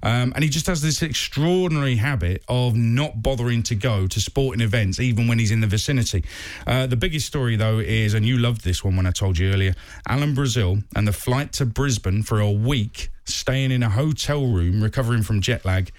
Um, 0.02 0.32
and 0.34 0.42
he 0.42 0.48
just 0.48 0.66
has 0.66 0.80
this 0.80 1.02
extraordinary 1.02 1.96
habit 1.96 2.42
of 2.48 2.74
not 2.74 3.22
bothering 3.22 3.62
to 3.64 3.74
go 3.74 4.06
to 4.06 4.20
sporting 4.20 4.62
events, 4.62 5.00
even 5.00 5.28
when 5.28 5.38
he's 5.38 5.50
in 5.50 5.60
the 5.60 5.66
vicinity. 5.66 6.24
Uh, 6.66 6.86
the 6.86 6.96
biggest 6.96 7.26
story, 7.26 7.56
though, 7.56 7.78
is, 7.78 8.14
and 8.14 8.24
you 8.24 8.38
loved 8.38 8.64
this 8.64 8.82
one 8.82 8.96
when 8.96 9.06
I 9.06 9.10
told 9.10 9.38
you 9.38 9.52
earlier, 9.52 9.74
Alan 10.08 10.34
Brazil 10.34 10.78
and 10.94 11.06
the 11.06 11.12
flight 11.12 11.52
to 11.54 11.66
Brisbane 11.66 12.22
for 12.22 12.40
a 12.40 12.50
week, 12.50 13.10
staying 13.24 13.70
in 13.70 13.82
a 13.82 13.90
hotel 13.90 14.46
room, 14.46 14.82
recovering 14.82 15.22
from 15.22 15.40
jet 15.40 15.64
lag. 15.64 15.90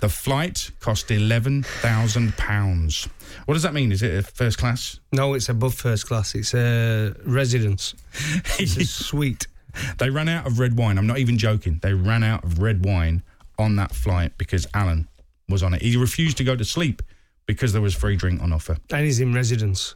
The 0.00 0.08
flight 0.08 0.70
cost 0.80 1.10
eleven 1.10 1.62
thousand 1.62 2.36
pounds. 2.36 3.08
What 3.46 3.54
does 3.54 3.62
that 3.62 3.74
mean? 3.74 3.92
Is 3.92 4.02
it 4.02 4.14
a 4.14 4.22
first 4.22 4.58
class? 4.58 5.00
No, 5.12 5.34
it's 5.34 5.48
above 5.48 5.74
first 5.74 6.06
class. 6.06 6.34
It's 6.34 6.54
a 6.54 7.14
residence. 7.24 7.94
It's 8.58 8.76
a 8.76 8.84
suite. 8.84 9.46
They 9.98 10.10
ran 10.10 10.28
out 10.28 10.46
of 10.46 10.58
red 10.58 10.76
wine. 10.76 10.98
I'm 10.98 11.06
not 11.06 11.18
even 11.18 11.38
joking. 11.38 11.78
They 11.82 11.92
ran 11.94 12.22
out 12.22 12.44
of 12.44 12.60
red 12.60 12.84
wine 12.84 13.22
on 13.58 13.76
that 13.76 13.94
flight 13.94 14.36
because 14.38 14.66
Alan 14.74 15.08
was 15.48 15.62
on 15.62 15.74
it. 15.74 15.82
He 15.82 15.96
refused 15.96 16.36
to 16.38 16.44
go 16.44 16.56
to 16.56 16.64
sleep 16.64 17.02
because 17.46 17.72
there 17.72 17.82
was 17.82 17.94
free 17.94 18.16
drink 18.16 18.42
on 18.42 18.52
offer. 18.52 18.76
And 18.90 19.04
he's 19.04 19.20
in 19.20 19.32
residence. 19.32 19.94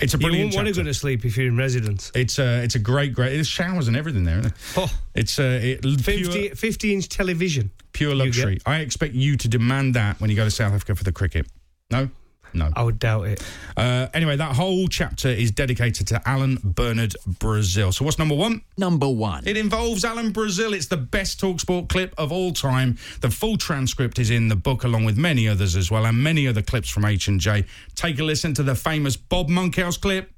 It's 0.00 0.14
a 0.14 0.18
brilliant. 0.18 0.52
You 0.52 0.56
won't 0.56 0.66
want 0.66 0.74
to 0.74 0.82
go 0.82 0.86
to 0.86 0.94
sleep 0.94 1.24
if 1.24 1.36
you're 1.36 1.48
in 1.48 1.56
residence. 1.56 2.12
It's 2.14 2.38
a 2.38 2.62
it's 2.62 2.74
a 2.74 2.78
great 2.78 3.12
great. 3.12 3.34
There's 3.34 3.48
showers 3.48 3.88
and 3.88 3.96
everything 3.96 4.24
there. 4.24 4.38
Isn't 4.38 4.52
it? 4.52 4.58
Oh. 4.76 4.98
It's 5.14 5.38
uh, 5.38 5.58
it, 5.62 5.84
50, 5.84 6.50
50 6.50 6.94
inch 6.94 7.08
television. 7.08 7.70
Pure 7.92 8.14
luxury. 8.14 8.58
I 8.66 8.78
expect 8.78 9.14
you 9.14 9.36
to 9.36 9.48
demand 9.48 9.94
that 9.94 10.20
when 10.20 10.30
you 10.30 10.36
go 10.36 10.44
to 10.44 10.50
South 10.50 10.72
Africa 10.72 10.94
for 10.94 11.04
the 11.04 11.12
cricket. 11.12 11.46
No? 11.90 12.10
No. 12.54 12.70
I 12.74 12.82
would 12.82 12.98
doubt 12.98 13.28
it. 13.28 13.42
Uh, 13.76 14.08
anyway, 14.12 14.36
that 14.36 14.54
whole 14.56 14.86
chapter 14.88 15.28
is 15.28 15.50
dedicated 15.50 16.06
to 16.08 16.28
Alan 16.28 16.58
Bernard 16.62 17.14
Brazil. 17.26 17.92
So 17.92 18.04
what's 18.04 18.18
number 18.18 18.34
one? 18.34 18.62
Number 18.76 19.08
one. 19.08 19.46
It 19.46 19.56
involves 19.56 20.04
Alan 20.04 20.32
Brazil. 20.32 20.74
It's 20.74 20.86
the 20.86 20.96
best 20.96 21.40
Talksport 21.40 21.88
clip 21.88 22.14
of 22.18 22.30
all 22.30 22.52
time. 22.52 22.98
The 23.20 23.30
full 23.30 23.56
transcript 23.56 24.18
is 24.18 24.30
in 24.30 24.48
the 24.48 24.56
book, 24.56 24.84
along 24.84 25.04
with 25.04 25.16
many 25.16 25.48
others 25.48 25.76
as 25.76 25.90
well, 25.90 26.04
and 26.04 26.22
many 26.22 26.46
other 26.46 26.62
clips 26.62 26.90
from 26.90 27.04
H 27.04 27.28
and 27.28 27.40
J. 27.40 27.64
Take 27.94 28.18
a 28.18 28.24
listen 28.24 28.54
to 28.54 28.62
the 28.62 28.74
famous 28.74 29.16
Bob 29.16 29.48
Monkhouse 29.48 29.96
clip. 29.96 30.30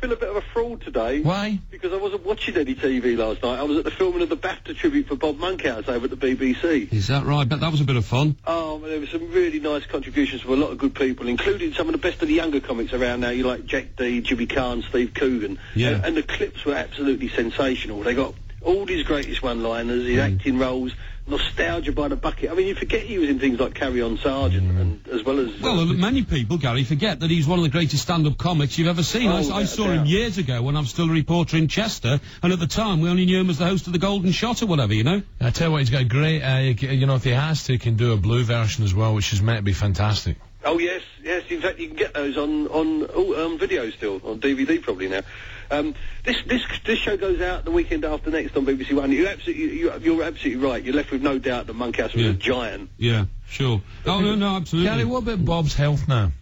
Feel 0.00 0.12
a 0.12 0.16
bit 0.16 0.30
of 0.30 0.36
a 0.36 0.40
fraud 0.40 0.80
today. 0.80 1.20
Why? 1.20 1.60
Because 1.70 1.92
I 1.92 1.96
wasn't 1.96 2.24
watching 2.24 2.56
any 2.56 2.74
TV 2.74 3.18
last 3.18 3.42
night. 3.42 3.58
I 3.58 3.64
was 3.64 3.76
at 3.76 3.84
the 3.84 3.90
filming 3.90 4.22
of 4.22 4.30
the 4.30 4.36
BAFTA 4.36 4.74
tribute 4.74 5.08
for 5.08 5.14
Bob 5.14 5.36
Monkhouse 5.36 5.88
over 5.88 6.06
at 6.06 6.10
the 6.10 6.16
BBC. 6.16 6.90
Is 6.90 7.08
that 7.08 7.26
right? 7.26 7.46
But 7.46 7.60
that 7.60 7.70
was 7.70 7.82
a 7.82 7.84
bit 7.84 7.96
of 7.96 8.06
fun. 8.06 8.36
Oh, 8.46 8.78
there 8.78 8.98
were 8.98 9.06
some 9.06 9.30
really 9.30 9.60
nice 9.60 9.84
contributions 9.84 10.40
from 10.40 10.52
a 10.52 10.56
lot 10.56 10.70
of 10.70 10.78
good 10.78 10.94
people, 10.94 11.28
including 11.28 11.74
some 11.74 11.86
of 11.86 11.92
the 11.92 11.98
best 11.98 12.22
of 12.22 12.28
the 12.28 12.34
younger 12.34 12.60
comics 12.60 12.94
around 12.94 13.20
now. 13.20 13.28
You 13.28 13.44
like 13.44 13.66
Jack 13.66 13.96
Dee, 13.96 14.22
Jimmy 14.22 14.46
Carr, 14.46 14.80
Steve 14.88 15.12
Coogan. 15.12 15.58
Yeah. 15.74 15.90
And, 15.90 16.04
and 16.06 16.16
the 16.16 16.22
clips 16.22 16.64
were 16.64 16.74
absolutely 16.74 17.28
sensational. 17.28 18.02
They 18.02 18.14
got 18.14 18.34
all 18.62 18.86
his 18.86 19.02
greatest 19.02 19.42
one-liners, 19.42 20.06
his 20.06 20.16
mm. 20.16 20.34
acting 20.34 20.58
roles, 20.58 20.94
nostalgia 21.30 21.92
by 21.92 22.08
the 22.08 22.16
bucket. 22.16 22.50
I 22.50 22.54
mean, 22.54 22.66
you 22.66 22.74
forget 22.74 23.02
he 23.02 23.18
was 23.18 23.28
in 23.28 23.38
things 23.38 23.58
like 23.58 23.74
Carry 23.74 24.02
On 24.02 24.18
Sergeant, 24.18 24.70
and 24.78 25.08
as 25.08 25.24
well 25.24 25.38
as 25.38 25.60
Well, 25.60 25.86
many 25.86 26.22
people, 26.22 26.58
Gary, 26.58 26.84
forget 26.84 27.20
that 27.20 27.30
he's 27.30 27.46
one 27.46 27.58
of 27.58 27.62
the 27.62 27.70
greatest 27.70 28.02
stand-up 28.02 28.36
comics 28.36 28.78
you've 28.78 28.88
ever 28.88 29.02
seen. 29.02 29.28
Oh, 29.28 29.36
I, 29.36 29.60
I 29.60 29.64
saw 29.64 29.88
a 29.88 29.94
him 29.94 30.06
years 30.06 30.38
ago 30.38 30.62
when 30.62 30.76
I 30.76 30.80
was 30.80 30.90
still 30.90 31.08
a 31.08 31.12
reporter 31.12 31.56
in 31.56 31.68
Chester, 31.68 32.20
and 32.42 32.52
at 32.52 32.58
the 32.58 32.66
time 32.66 33.00
we 33.00 33.08
only 33.08 33.26
knew 33.26 33.40
him 33.40 33.50
as 33.50 33.58
the 33.58 33.66
host 33.66 33.86
of 33.86 33.92
the 33.92 33.98
Golden 33.98 34.32
Shot 34.32 34.62
or 34.62 34.66
whatever, 34.66 34.92
you 34.94 35.04
know. 35.04 35.22
I 35.40 35.50
tell 35.50 35.68
you 35.68 35.72
what, 35.72 35.78
he's 35.78 35.90
got 35.90 36.08
great. 36.08 36.42
Uh, 36.42 36.58
you 36.58 36.74
you 36.88 37.06
know, 37.06 37.14
if 37.14 37.24
he 37.24 37.30
has 37.30 37.64
to, 37.64 37.72
he 37.72 37.78
can 37.78 37.96
do 37.96 38.12
a 38.12 38.16
blue 38.16 38.44
version 38.44 38.84
as 38.84 38.94
well, 38.94 39.14
which 39.14 39.32
is 39.32 39.40
meant 39.40 39.58
to 39.58 39.62
be 39.62 39.72
fantastic. 39.72 40.36
Oh 40.64 40.78
yes, 40.78 41.02
yes. 41.22 41.44
In 41.50 41.60
fact, 41.60 41.78
you 41.78 41.88
can 41.88 41.96
get 41.96 42.12
those 42.14 42.36
on 42.36 42.66
on 42.68 43.06
oh, 43.14 43.46
um, 43.46 43.58
video 43.58 43.88
still 43.90 44.20
on 44.24 44.40
DVD 44.40 44.80
probably 44.80 45.08
now. 45.08 45.22
Um, 45.70 45.94
this 46.24 46.36
this 46.46 46.62
this 46.84 46.98
show 46.98 47.16
goes 47.16 47.40
out 47.40 47.64
the 47.64 47.70
weekend 47.70 48.04
after 48.04 48.30
next 48.30 48.56
on 48.56 48.66
BBC 48.66 48.92
One. 48.92 49.10
You 49.10 49.28
absolutely 49.28 49.78
you, 49.78 49.92
you're 50.00 50.22
absolutely 50.22 50.62
right. 50.62 50.82
You're 50.82 50.94
left 50.94 51.12
with 51.12 51.22
no 51.22 51.38
doubt 51.38 51.66
that 51.66 51.74
Monkhouse 51.74 52.12
was 52.12 52.24
Yeah. 52.24 52.30
a 52.30 52.34
giant. 52.34 52.90
Yeah, 52.98 53.24
sure. 53.48 53.80
Oh 54.04 54.20
no, 54.20 54.34
no, 54.34 54.56
absolutely. 54.56 54.90
Gary, 54.90 55.04
what 55.04 55.22
about 55.22 55.44
Bob's 55.44 55.74
health 55.74 56.06
now? 56.08 56.32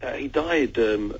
Uh, 0.00 0.12
he 0.12 0.28
died 0.28 0.78
um, 0.78 1.14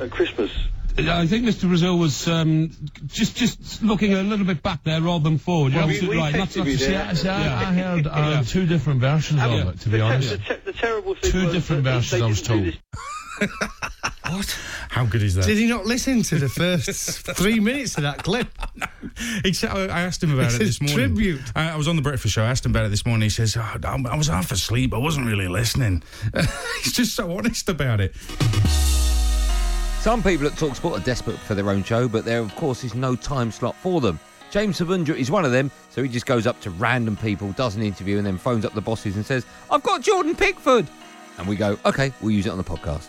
at 0.00 0.10
Christmas. 0.10 0.50
I 0.96 1.26
think 1.26 1.44
Mr. 1.44 1.66
Brazil 1.68 1.98
was 1.98 2.28
um, 2.28 2.70
just 3.06 3.36
just 3.36 3.82
looking 3.82 4.14
a 4.14 4.22
little 4.22 4.46
bit 4.46 4.62
back 4.62 4.84
there 4.84 5.00
rather 5.00 5.24
than 5.24 5.38
forward. 5.38 5.72
You're 5.72 5.80
Well, 5.82 5.88
we- 5.88 5.94
absolutely 5.94 6.16
we 6.18 6.22
right. 6.22 6.34
Not, 6.36 6.48
texted 6.48 6.56
not 6.58 6.66
me 6.66 6.76
to 6.76 6.86
there. 6.86 7.10
see- 7.14 7.22
See, 7.22 7.28
I, 7.28 7.44
Yeah. 7.44 7.58
I 7.58 7.72
heard 7.74 8.06
uh, 8.06 8.10
Yeah. 8.16 8.42
two 8.46 8.66
different 8.66 9.00
versions 9.00 9.40
Um, 9.40 9.52
of 9.52 9.68
it, 9.74 9.80
to 9.80 9.88
be 9.88 9.92
the, 9.92 9.98
ter- 9.98 10.04
honest. 10.04 10.30
the, 10.30 10.38
ter- 10.38 10.60
the 10.64 10.72
terrible 10.72 11.14
thing 11.16 11.32
Two 11.32 11.44
was 11.46 11.52
different 11.54 11.84
that 11.84 11.94
versions, 11.94 12.22
I 12.22 12.26
was 12.26 12.42
told. 12.42 12.78
what? 14.30 14.58
How 14.90 15.04
good 15.04 15.22
is 15.24 15.34
that? 15.34 15.46
Did 15.46 15.58
he 15.58 15.66
not 15.66 15.84
listen 15.86 16.22
to 16.22 16.38
the 16.38 16.48
first 16.48 17.26
three 17.36 17.58
minutes 17.58 17.96
of 17.96 18.04
that 18.04 18.22
clip? 18.22 18.48
Except 19.44 19.74
I 19.74 19.86
I 19.86 20.00
asked 20.02 20.22
him 20.22 20.32
about 20.32 20.46
It's 20.46 20.54
it 20.54 20.58
this 20.60 20.80
morning. 20.80 20.96
tribute. 21.16 21.40
I, 21.56 21.70
I 21.70 21.76
was 21.76 21.88
on 21.88 21.96
the 21.96 22.02
breakfast 22.02 22.34
show. 22.34 22.42
I 22.44 22.50
asked 22.50 22.64
him 22.64 22.70
about 22.70 22.84
it 22.86 22.90
this 22.90 23.04
morning. 23.04 23.22
He 23.22 23.30
says, 23.30 23.56
oh, 23.56 23.60
I 23.84 23.96
I 24.08 24.16
was 24.16 24.28
half 24.28 24.52
asleep. 24.52 24.94
I 24.94 24.98
wasn't 24.98 25.26
really 25.26 25.48
listening. 25.48 26.04
He's 26.84 26.92
just 26.92 27.14
so 27.16 27.36
honest 27.36 27.68
about 27.68 28.00
it. 28.00 28.14
Some 30.04 30.22
people 30.22 30.46
at 30.46 30.52
Talksport 30.52 31.00
are 31.00 31.02
desperate 31.02 31.38
for 31.38 31.54
their 31.54 31.70
own 31.70 31.82
show, 31.82 32.08
but 32.08 32.26
there, 32.26 32.40
of 32.40 32.54
course, 32.56 32.84
is 32.84 32.94
no 32.94 33.16
time 33.16 33.50
slot 33.50 33.74
for 33.76 34.02
them. 34.02 34.20
James 34.50 34.78
Savundra 34.78 35.16
is 35.16 35.30
one 35.30 35.46
of 35.46 35.50
them, 35.50 35.70
so 35.88 36.02
he 36.02 36.10
just 36.10 36.26
goes 36.26 36.46
up 36.46 36.60
to 36.60 36.68
random 36.72 37.16
people, 37.16 37.52
does 37.52 37.74
an 37.74 37.82
interview, 37.82 38.18
and 38.18 38.26
then 38.26 38.36
phones 38.36 38.66
up 38.66 38.74
the 38.74 38.82
bosses 38.82 39.16
and 39.16 39.24
says, 39.24 39.46
I've 39.70 39.82
got 39.82 40.02
Jordan 40.02 40.36
Pickford. 40.36 40.86
And 41.38 41.48
we 41.48 41.56
go, 41.56 41.78
OK, 41.86 42.12
we'll 42.20 42.32
use 42.32 42.44
it 42.44 42.50
on 42.50 42.58
the 42.58 42.64
podcast. 42.64 43.06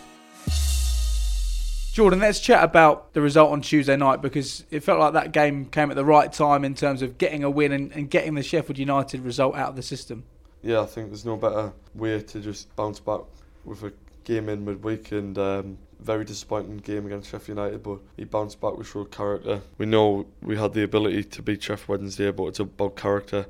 Jordan, 1.92 2.18
let's 2.18 2.40
chat 2.40 2.64
about 2.64 3.12
the 3.12 3.20
result 3.20 3.52
on 3.52 3.60
Tuesday 3.60 3.96
night 3.98 4.22
because 4.22 4.64
it 4.70 4.80
felt 4.80 4.98
like 4.98 5.12
that 5.12 5.32
game 5.32 5.66
came 5.66 5.90
at 5.90 5.96
the 5.96 6.04
right 6.04 6.32
time 6.32 6.64
in 6.64 6.74
terms 6.74 7.02
of 7.02 7.18
getting 7.18 7.44
a 7.44 7.50
win 7.50 7.72
and, 7.72 7.92
and 7.92 8.08
getting 8.08 8.36
the 8.36 8.42
Sheffield 8.42 8.78
United 8.78 9.20
result 9.20 9.54
out 9.54 9.68
of 9.68 9.76
the 9.76 9.82
system. 9.82 10.24
Yeah, 10.62 10.80
I 10.80 10.86
think 10.86 11.08
there's 11.08 11.26
no 11.26 11.36
better 11.36 11.74
way 11.94 12.22
to 12.22 12.40
just 12.40 12.74
bounce 12.74 13.00
back 13.00 13.20
with 13.66 13.82
a 13.82 13.92
game 14.24 14.48
in 14.48 14.64
midweek 14.64 15.12
and 15.12 15.36
um, 15.36 15.78
very 16.00 16.24
disappointing 16.24 16.78
game 16.78 17.06
against 17.06 17.30
Sheffield 17.30 17.58
United, 17.58 17.82
but 17.82 17.98
he 18.16 18.24
bounced 18.24 18.60
back 18.60 18.76
with 18.76 18.88
showed 18.88 19.10
character. 19.10 19.62
We 19.78 19.86
know 19.86 20.26
we 20.42 20.56
had 20.56 20.74
the 20.74 20.82
ability 20.82 21.24
to 21.24 21.42
beat 21.42 21.62
Sheffield 21.62 22.00
Wednesday, 22.00 22.30
but 22.30 22.46
it's 22.46 22.60
about 22.60 22.96
character 22.96 23.46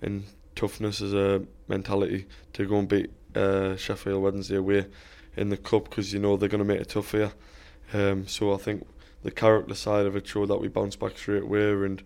and 0.00 0.24
toughness 0.54 1.00
as 1.00 1.12
a 1.12 1.42
mentality 1.66 2.26
to 2.52 2.66
go 2.66 2.78
and 2.78 2.88
beat 2.88 3.10
uh, 3.34 3.76
Sheffield 3.76 4.22
Wednesday 4.22 4.56
away 4.56 4.86
in 5.36 5.50
the 5.50 5.56
cup 5.56 5.84
because 5.84 6.12
you 6.12 6.18
know 6.18 6.36
they're 6.36 6.48
going 6.48 6.58
to 6.58 6.64
make 6.64 6.80
it 6.80 6.88
tough 6.88 7.06
for 7.06 7.18
you. 7.18 7.30
Um, 7.92 8.26
so 8.26 8.52
I 8.52 8.56
think 8.56 8.86
the 9.22 9.30
character 9.30 9.74
side 9.74 10.06
of 10.06 10.16
it 10.16 10.26
showed 10.26 10.48
that 10.48 10.60
we 10.60 10.68
bounced 10.68 10.98
back 10.98 11.16
straight 11.16 11.42
away 11.42 11.70
and 11.72 12.02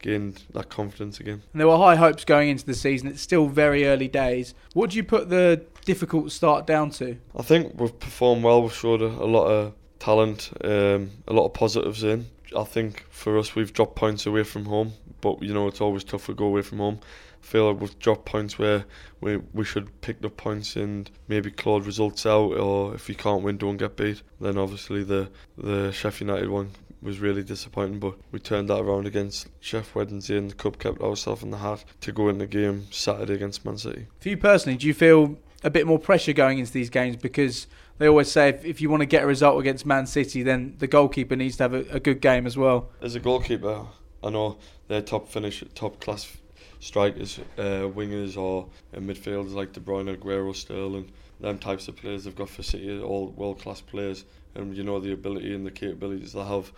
gained 0.00 0.44
that 0.52 0.68
confidence 0.68 1.20
again. 1.20 1.42
And 1.52 1.60
there 1.60 1.68
were 1.68 1.76
high 1.76 1.96
hopes 1.96 2.24
going 2.24 2.48
into 2.48 2.64
the 2.64 2.74
season. 2.74 3.08
It's 3.08 3.22
still 3.22 3.48
very 3.48 3.86
early 3.86 4.08
days. 4.08 4.54
What 4.74 4.90
do 4.90 4.96
you 4.96 5.04
put 5.04 5.28
the 5.28 5.64
difficult 5.84 6.32
start 6.32 6.66
down 6.66 6.90
to? 6.90 7.16
I 7.36 7.42
think 7.42 7.80
we've 7.80 7.98
performed 7.98 8.44
well. 8.44 8.62
We've 8.62 8.72
showed 8.72 9.02
a, 9.02 9.06
a 9.06 9.26
lot 9.26 9.46
of 9.46 9.74
talent, 9.98 10.50
um, 10.62 11.10
a 11.26 11.32
lot 11.32 11.46
of 11.46 11.54
positives 11.54 12.04
in. 12.04 12.26
I 12.56 12.64
think 12.64 13.04
for 13.10 13.38
us, 13.38 13.54
we've 13.54 13.72
dropped 13.72 13.96
points 13.96 14.26
away 14.26 14.44
from 14.44 14.66
home, 14.66 14.92
but 15.20 15.42
you 15.42 15.52
know 15.52 15.66
it's 15.66 15.80
always 15.80 16.04
tough 16.04 16.26
to 16.26 16.34
go 16.34 16.46
away 16.46 16.62
from 16.62 16.78
home. 16.78 17.00
I 17.42 17.46
feel 17.46 17.70
like 17.70 17.80
we've 17.80 17.98
dropped 17.98 18.24
points 18.24 18.58
where 18.58 18.84
we 19.20 19.38
we 19.52 19.64
should 19.64 20.00
pick 20.00 20.24
up 20.24 20.36
points 20.36 20.76
and 20.76 21.10
maybe 21.28 21.50
clawed 21.50 21.86
results 21.86 22.24
out, 22.24 22.52
or 22.54 22.94
if 22.94 23.08
you 23.08 23.14
can't 23.14 23.42
win, 23.42 23.56
don't 23.56 23.76
get 23.76 23.96
beat. 23.96 24.22
Then 24.40 24.58
obviously 24.58 25.02
the 25.02 25.30
the 25.58 25.92
Sheffield 25.92 26.30
United 26.30 26.50
one 26.50 26.70
was 27.06 27.20
really 27.20 27.44
disappointing, 27.44 28.00
but 28.00 28.14
we 28.32 28.40
turned 28.40 28.68
that 28.68 28.80
around 28.80 29.06
against 29.06 29.46
Sheffield 29.60 30.10
Wednesday 30.10 30.36
and 30.36 30.50
the 30.50 30.54
cup 30.54 30.78
kept 30.78 31.00
ourselves 31.00 31.42
in 31.42 31.50
the 31.50 31.58
hat 31.58 31.84
to 32.00 32.12
go 32.12 32.28
in 32.28 32.38
the 32.38 32.46
game 32.46 32.88
Saturday 32.90 33.34
against 33.34 33.64
Man 33.64 33.78
City. 33.78 34.08
For 34.20 34.28
you 34.28 34.36
personally, 34.36 34.76
do 34.76 34.86
you 34.88 34.92
feel 34.92 35.38
a 35.62 35.70
bit 35.70 35.86
more 35.86 36.00
pressure 36.00 36.32
going 36.32 36.58
into 36.58 36.72
these 36.72 36.90
games 36.90 37.16
because 37.16 37.68
they 37.98 38.08
always 38.08 38.30
say 38.30 38.48
if, 38.50 38.64
if 38.64 38.80
you 38.80 38.90
want 38.90 39.02
to 39.02 39.06
get 39.06 39.22
a 39.22 39.26
result 39.26 39.58
against 39.58 39.86
Man 39.86 40.06
City, 40.06 40.42
then 40.42 40.74
the 40.78 40.88
goalkeeper 40.88 41.36
needs 41.36 41.56
to 41.58 41.62
have 41.62 41.74
a, 41.74 41.84
a 41.90 42.00
good 42.00 42.20
game 42.20 42.44
as 42.44 42.56
well. 42.56 42.90
As 43.00 43.14
a 43.14 43.20
goalkeeper, 43.20 43.86
I 44.22 44.30
know 44.30 44.58
they're 44.88 45.00
top 45.00 45.28
finish, 45.28 45.62
top 45.74 46.00
class 46.00 46.36
strikers, 46.80 47.38
uh, 47.56 47.88
wingers, 47.88 48.36
or 48.36 48.68
uh, 48.94 48.98
midfielders 48.98 49.54
like 49.54 49.72
De 49.72 49.80
Bruyne, 49.80 50.14
Aguero, 50.14 50.54
Sterling. 50.54 51.10
Them 51.40 51.58
types 51.58 51.88
of 51.88 51.96
players 51.96 52.24
they've 52.24 52.34
got 52.34 52.48
for 52.48 52.62
City, 52.62 53.00
all 53.00 53.28
world 53.28 53.60
class 53.60 53.80
players, 53.80 54.24
and 54.54 54.76
you 54.76 54.82
know 54.82 54.98
the 55.00 55.12
ability 55.12 55.54
and 55.54 55.66
the 55.66 55.70
capabilities 55.70 56.32
they 56.32 56.44
have. 56.44 56.72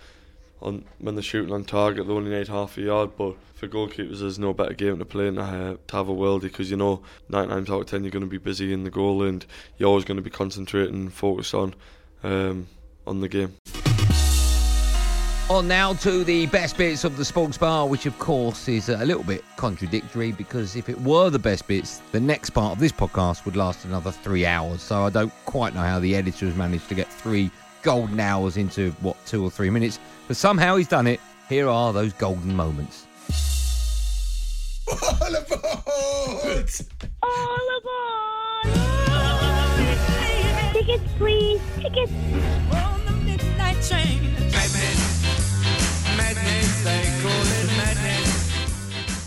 On 0.60 0.84
when 0.98 1.14
they're 1.14 1.22
shooting 1.22 1.54
on 1.54 1.64
target, 1.64 2.08
they 2.08 2.12
only 2.12 2.30
need 2.30 2.48
half 2.48 2.76
a 2.78 2.82
yard. 2.82 3.10
But 3.16 3.36
for 3.54 3.68
goalkeepers, 3.68 4.18
there's 4.18 4.40
no 4.40 4.52
better 4.52 4.74
game 4.74 4.98
to 4.98 5.04
play 5.04 5.26
than 5.26 5.38
uh, 5.38 5.76
to 5.86 5.96
have 5.96 6.08
a 6.08 6.14
worldie 6.14 6.42
because 6.42 6.70
you 6.70 6.76
know 6.76 7.02
nine 7.28 7.48
times 7.48 7.70
out 7.70 7.82
of 7.82 7.86
ten 7.86 8.02
you're 8.02 8.10
going 8.10 8.24
to 8.24 8.30
be 8.30 8.38
busy 8.38 8.72
in 8.72 8.82
the 8.82 8.90
goal 8.90 9.22
and 9.22 9.46
you're 9.76 9.88
always 9.88 10.04
going 10.04 10.16
to 10.16 10.22
be 10.22 10.30
concentrating 10.30 10.94
and 10.94 11.12
focused 11.12 11.54
on 11.54 11.74
um, 12.24 12.66
on 13.06 13.20
the 13.20 13.28
game. 13.28 13.54
On 15.50 15.66
now 15.66 15.94
to 15.94 16.24
the 16.24 16.44
best 16.46 16.76
bits 16.76 17.04
of 17.04 17.16
the 17.16 17.24
Sports 17.24 17.56
Bar, 17.56 17.88
which 17.88 18.04
of 18.04 18.18
course 18.18 18.68
is 18.68 18.90
a 18.90 18.98
little 18.98 19.22
bit 19.22 19.42
contradictory 19.56 20.30
because 20.30 20.76
if 20.76 20.90
it 20.90 21.00
were 21.00 21.30
the 21.30 21.38
best 21.38 21.66
bits, 21.66 22.02
the 22.12 22.20
next 22.20 22.50
part 22.50 22.72
of 22.72 22.78
this 22.78 22.92
podcast 22.92 23.46
would 23.46 23.56
last 23.56 23.86
another 23.86 24.10
three 24.10 24.44
hours. 24.44 24.82
So 24.82 25.04
I 25.04 25.10
don't 25.10 25.32
quite 25.46 25.74
know 25.74 25.80
how 25.80 26.00
the 26.00 26.14
editor 26.14 26.44
has 26.44 26.54
managed 26.54 26.86
to 26.90 26.94
get 26.94 27.10
three 27.10 27.50
golden 27.80 28.20
hours 28.20 28.58
into 28.58 28.90
what 29.00 29.16
two 29.24 29.42
or 29.42 29.50
three 29.50 29.70
minutes, 29.70 29.98
but 30.26 30.36
somehow 30.36 30.76
he's 30.76 30.86
done 30.86 31.06
it. 31.06 31.18
Here 31.48 31.66
are 31.66 31.94
those 31.94 32.12
golden 32.12 32.54
moments. 32.54 33.06
All 34.86 35.34
aboard! 35.34 36.70
All 37.22 37.68
aboard! 37.78 38.74
Tickets, 40.74 41.12
please. 41.16 41.60
Tickets. 41.76 42.12
On 42.74 43.04
the 43.06 43.12
midnight 43.24 43.82
train. 43.82 44.34
Madness, 44.52 44.97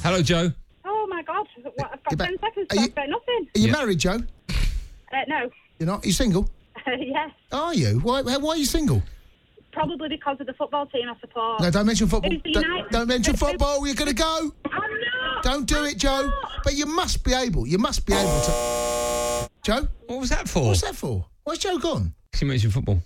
Hello, 0.03 0.21
Joe. 0.21 0.51
Oh 0.85 1.07
my 1.09 1.21
God! 1.23 1.45
What, 1.63 1.91
I've 1.93 2.03
got 2.03 2.17
ba- 2.17 2.25
ten 2.25 2.39
seconds 2.39 2.67
are 2.71 2.75
to 2.75 2.81
you- 2.81 2.87
talk 2.87 2.91
about 2.91 3.09
nothing. 3.09 3.47
Are 3.55 3.59
you 3.59 3.71
married, 3.71 3.99
Joe? 3.99 4.19
Uh, 4.49 5.17
no. 5.27 5.49
You're 5.79 5.87
not? 5.87 6.03
Are 6.03 6.07
you 6.07 6.13
single? 6.13 6.49
yes. 6.87 7.31
Are 7.51 7.73
you? 7.73 7.99
Why, 7.99 8.21
why 8.21 8.51
are 8.51 8.57
you 8.57 8.65
single? 8.65 9.01
Probably 9.73 10.09
because 10.09 10.37
of 10.39 10.47
the 10.47 10.53
football 10.53 10.85
team 10.87 11.07
I 11.09 11.19
support. 11.21 11.61
No, 11.61 11.71
don't 11.71 11.85
mention 11.85 12.07
football. 12.07 12.29
Don't, 12.43 12.91
don't 12.91 13.07
mention 13.07 13.35
football. 13.35 13.85
You're 13.85 13.95
going 13.95 14.09
to 14.09 14.13
go. 14.15 14.51
I'm 14.65 14.81
not. 14.81 15.43
Don't 15.43 15.65
do 15.65 15.85
it, 15.85 15.97
Joe. 15.97 16.29
But 16.63 16.73
you 16.75 16.85
must 16.87 17.23
be 17.23 17.33
able. 17.33 17.65
You 17.65 17.77
must 17.77 18.05
be 18.05 18.13
able 18.13 18.41
to. 18.41 19.49
Joe? 19.63 19.87
What 20.07 20.19
was 20.19 20.29
that 20.29 20.49
for? 20.49 20.67
What's 20.67 20.81
that 20.81 20.95
for? 20.95 21.25
Why's 21.43 21.59
Joe 21.59 21.77
gone? 21.77 22.13
She 22.33 22.43
mentioned 22.45 22.73
football. 22.73 23.01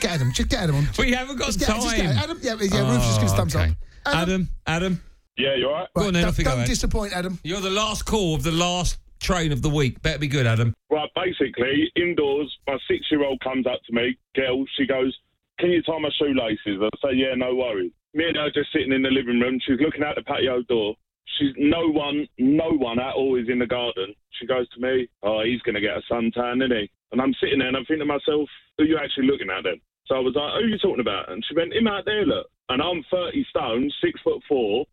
Get 0.00 0.12
Adam. 0.12 0.32
Just 0.32 0.48
get 0.48 0.60
Adam 0.60 0.76
on. 0.76 0.88
We 0.98 1.12
haven't 1.12 1.36
got 1.36 1.46
Just 1.46 1.60
get- 1.60 1.68
just 1.68 1.96
get 1.96 2.06
time. 2.06 2.18
Adam. 2.18 2.38
Yeah, 2.42 2.56
yeah. 2.60 2.90
Rufus 2.90 3.06
just 3.06 3.20
gives 3.20 3.32
Oh, 3.32 3.36
thumbs 3.36 3.54
okay. 3.56 3.70
up. 4.06 4.16
Adam, 4.16 4.48
Adam. 4.66 5.00
Yeah, 5.38 5.54
you 5.54 5.66
alright? 5.66 5.88
Go 5.94 6.08
on 6.08 6.12
then, 6.14 6.22
don't, 6.22 6.30
off 6.30 6.38
you 6.38 6.44
go, 6.44 6.50
don't 6.50 6.60
Ed. 6.60 6.66
disappoint, 6.66 7.12
Adam. 7.12 7.38
You're 7.44 7.60
the 7.60 7.70
last 7.70 8.02
call 8.04 8.34
of 8.34 8.42
the 8.42 8.50
last 8.52 8.98
train 9.20 9.52
of 9.52 9.62
the 9.62 9.68
week. 9.70 10.02
Better 10.02 10.18
be 10.18 10.26
good, 10.28 10.46
Adam. 10.46 10.74
Right, 10.90 11.08
basically, 11.14 11.90
indoors, 11.96 12.52
my 12.66 12.76
six 12.90 13.06
year 13.10 13.24
old 13.24 13.40
comes 13.40 13.66
up 13.66 13.80
to 13.86 13.92
me, 13.94 14.18
girl, 14.34 14.64
she 14.76 14.84
goes, 14.86 15.16
Can 15.60 15.70
you 15.70 15.80
tie 15.82 15.98
my 15.98 16.10
shoelaces? 16.18 16.82
I 16.82 16.88
say, 17.02 17.14
Yeah, 17.14 17.34
no 17.36 17.54
worries. 17.54 17.92
Me 18.14 18.24
and 18.26 18.36
her 18.36 18.50
just 18.50 18.72
sitting 18.72 18.92
in 18.92 19.02
the 19.02 19.10
living 19.10 19.38
room, 19.38 19.60
she's 19.64 19.78
looking 19.80 20.02
out 20.02 20.16
the 20.16 20.22
patio 20.22 20.62
door. 20.62 20.94
She's 21.38 21.54
no 21.56 21.86
one, 21.86 22.26
no 22.38 22.70
one 22.70 22.98
at 22.98 23.14
all 23.14 23.36
is 23.38 23.48
in 23.48 23.58
the 23.60 23.66
garden. 23.66 24.14
She 24.40 24.46
goes 24.46 24.68
to 24.70 24.80
me, 24.80 25.08
Oh, 25.22 25.42
he's 25.44 25.60
going 25.62 25.76
to 25.76 25.80
get 25.80 25.98
a 25.98 26.02
suntan, 26.12 26.64
isn't 26.64 26.76
he? 26.76 26.90
And 27.12 27.20
I'm 27.20 27.34
sitting 27.40 27.58
there 27.60 27.68
and 27.68 27.76
I'm 27.76 27.84
thinking 27.84 28.06
to 28.06 28.12
myself, 28.12 28.48
Who 28.76 28.84
are 28.84 28.86
you 28.86 28.98
actually 28.98 29.26
looking 29.26 29.50
at 29.50 29.62
then? 29.62 29.80
So 30.06 30.16
I 30.16 30.20
was 30.20 30.34
like, 30.34 30.50
Who 30.58 30.66
are 30.66 30.68
you 30.68 30.78
talking 30.78 31.00
about? 31.00 31.30
And 31.30 31.44
she 31.46 31.54
went, 31.54 31.74
Him 31.74 31.86
out 31.86 32.04
there, 32.06 32.26
look. 32.26 32.46
And 32.70 32.82
I'm 32.82 33.04
30 33.10 33.46
stone, 33.50 33.90
six 34.02 34.20
foot 34.22 34.42
four, 34.48 34.84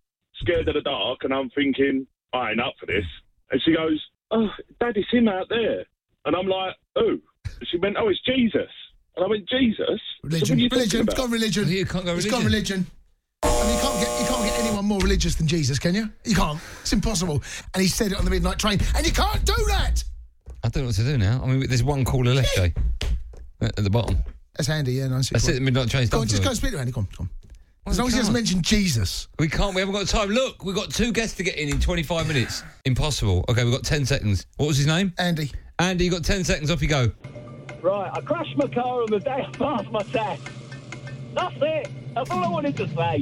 scared 0.42 0.68
of 0.68 0.76
the 0.76 0.82
dark, 0.82 1.20
and 1.24 1.34
I'm 1.34 1.50
thinking, 1.52 2.08
I 2.34 2.52
ain't 2.52 2.62
up 2.62 2.74
for 2.80 2.86
this. 2.86 3.06
And 3.52 3.62
she 3.64 3.74
goes, 3.74 4.02
Oh, 4.32 4.48
Dad, 4.80 4.98
it's 4.98 5.10
him 5.12 5.28
out 5.28 5.48
there. 5.50 5.86
And 6.26 6.36
I'm 6.36 6.48
like, 6.48 6.76
Oh. 6.96 7.18
And 7.46 7.68
she 7.70 7.78
went, 7.78 7.98
Oh, 7.98 8.10
it's 8.10 8.22
Jesus. 8.26 8.70
And 9.16 9.26
I 9.26 9.28
went, 9.28 9.48
Jesus? 9.48 10.02
Religion. 10.24 10.58
are 10.58 10.62
you 10.62 10.70
talking 10.70 10.80
religion. 10.80 11.02
It's 11.02 11.14
about? 11.14 11.16
gone 11.16 11.32
religion. 11.32 11.68
You 11.70 11.86
can't 11.86 12.06
go 12.06 12.12
religion. 12.12 12.28
It's 12.28 12.36
gone 12.36 12.46
religion. 12.46 12.88
I 13.44 13.48
mean, 13.48 13.76
you 13.76 13.82
can't 13.82 14.00
get 14.00 14.22
you 14.22 14.28
can't 14.28 14.44
get 14.44 14.60
anyone 14.60 14.86
more 14.86 15.00
religious 15.00 15.36
than 15.36 15.48
Jesus, 15.48 15.80
can 15.80 15.94
you? 15.96 16.10
You 16.24 16.36
can't. 16.36 16.60
It's 16.82 16.94
impossible. 16.94 17.44
And 17.74 17.82
he 17.82 17.88
said 17.88 18.12
it 18.12 18.18
on 18.18 18.26
the 18.26 18.32
midnight 18.32 18.60
train, 18.60 18.80
and 18.96 19.06
you 19.06 19.14
can't 19.14 19.46
do 19.46 19.54
that. 19.68 20.04
I 20.64 20.70
don't 20.70 20.84
know 20.84 20.88
what 20.88 20.96
to 20.96 21.04
do 21.04 21.18
now. 21.18 21.42
I 21.44 21.48
mean, 21.48 21.68
there's 21.68 21.84
one 21.84 22.04
caller 22.04 22.34
left, 22.34 22.56
Jay. 22.56 22.74
At 23.62 23.78
at 23.78 23.84
the 23.84 23.90
bottom. 23.90 24.18
That's 24.56 24.68
handy, 24.68 24.94
yeah. 24.94 25.08
Nice. 25.08 25.30
That's 25.30 25.48
it. 25.48 25.54
The 25.54 25.62
midnight 25.62 25.90
train's 25.90 26.10
Go 26.10 26.22
on, 26.22 26.28
just 26.28 26.42
the 26.42 26.46
go 26.46 26.50
and 26.50 26.58
speak 26.58 26.72
to 26.72 26.80
Andy. 26.80 26.92
Go 26.92 27.02
on, 27.02 27.08
go 27.18 27.24
on. 27.24 27.30
As 27.88 27.98
we 27.98 28.00
long 28.00 28.08
as 28.08 28.14
he 28.14 28.20
doesn't 28.20 28.34
can't. 28.34 28.46
mention 28.46 28.62
Jesus. 28.62 29.28
We 29.38 29.48
can't. 29.48 29.76
We 29.76 29.80
haven't 29.82 29.94
got 29.94 30.08
time. 30.08 30.30
Look, 30.30 30.64
we've 30.66 30.76
got 30.76 30.90
two 30.92 31.12
guests 31.12 31.38
to 31.38 31.44
get 31.44 31.56
in 31.56 31.70
in 31.70 31.80
25 31.80 32.28
minutes. 32.28 32.64
Impossible. 32.86 33.46
Okay, 33.48 33.64
we've 33.64 33.74
got 33.74 33.84
10 33.84 34.06
seconds. 34.06 34.48
What 34.58 34.68
was 34.68 34.78
his 34.78 34.88
name? 34.88 35.14
Andy. 35.20 35.52
Andy, 35.78 36.06
you 36.06 36.12
got 36.12 36.24
10 36.24 36.44
seconds. 36.44 36.72
Off 36.72 36.82
you 36.82 36.88
go. 36.88 37.12
Right, 37.82 38.10
I 38.12 38.22
crashed 38.22 38.58
my 38.58 38.68
car 38.68 39.04
on 39.04 39.12
the 39.12 39.20
day 39.20 39.46
I 39.48 39.52
passed 39.52 39.92
my 39.92 40.02
test. 40.02 40.42
That's 41.36 41.56
it. 41.62 41.90
That's 42.16 42.30
all 42.32 42.44
I 42.44 42.50
wanted 42.50 42.76
to 42.78 42.88
say. 42.96 43.22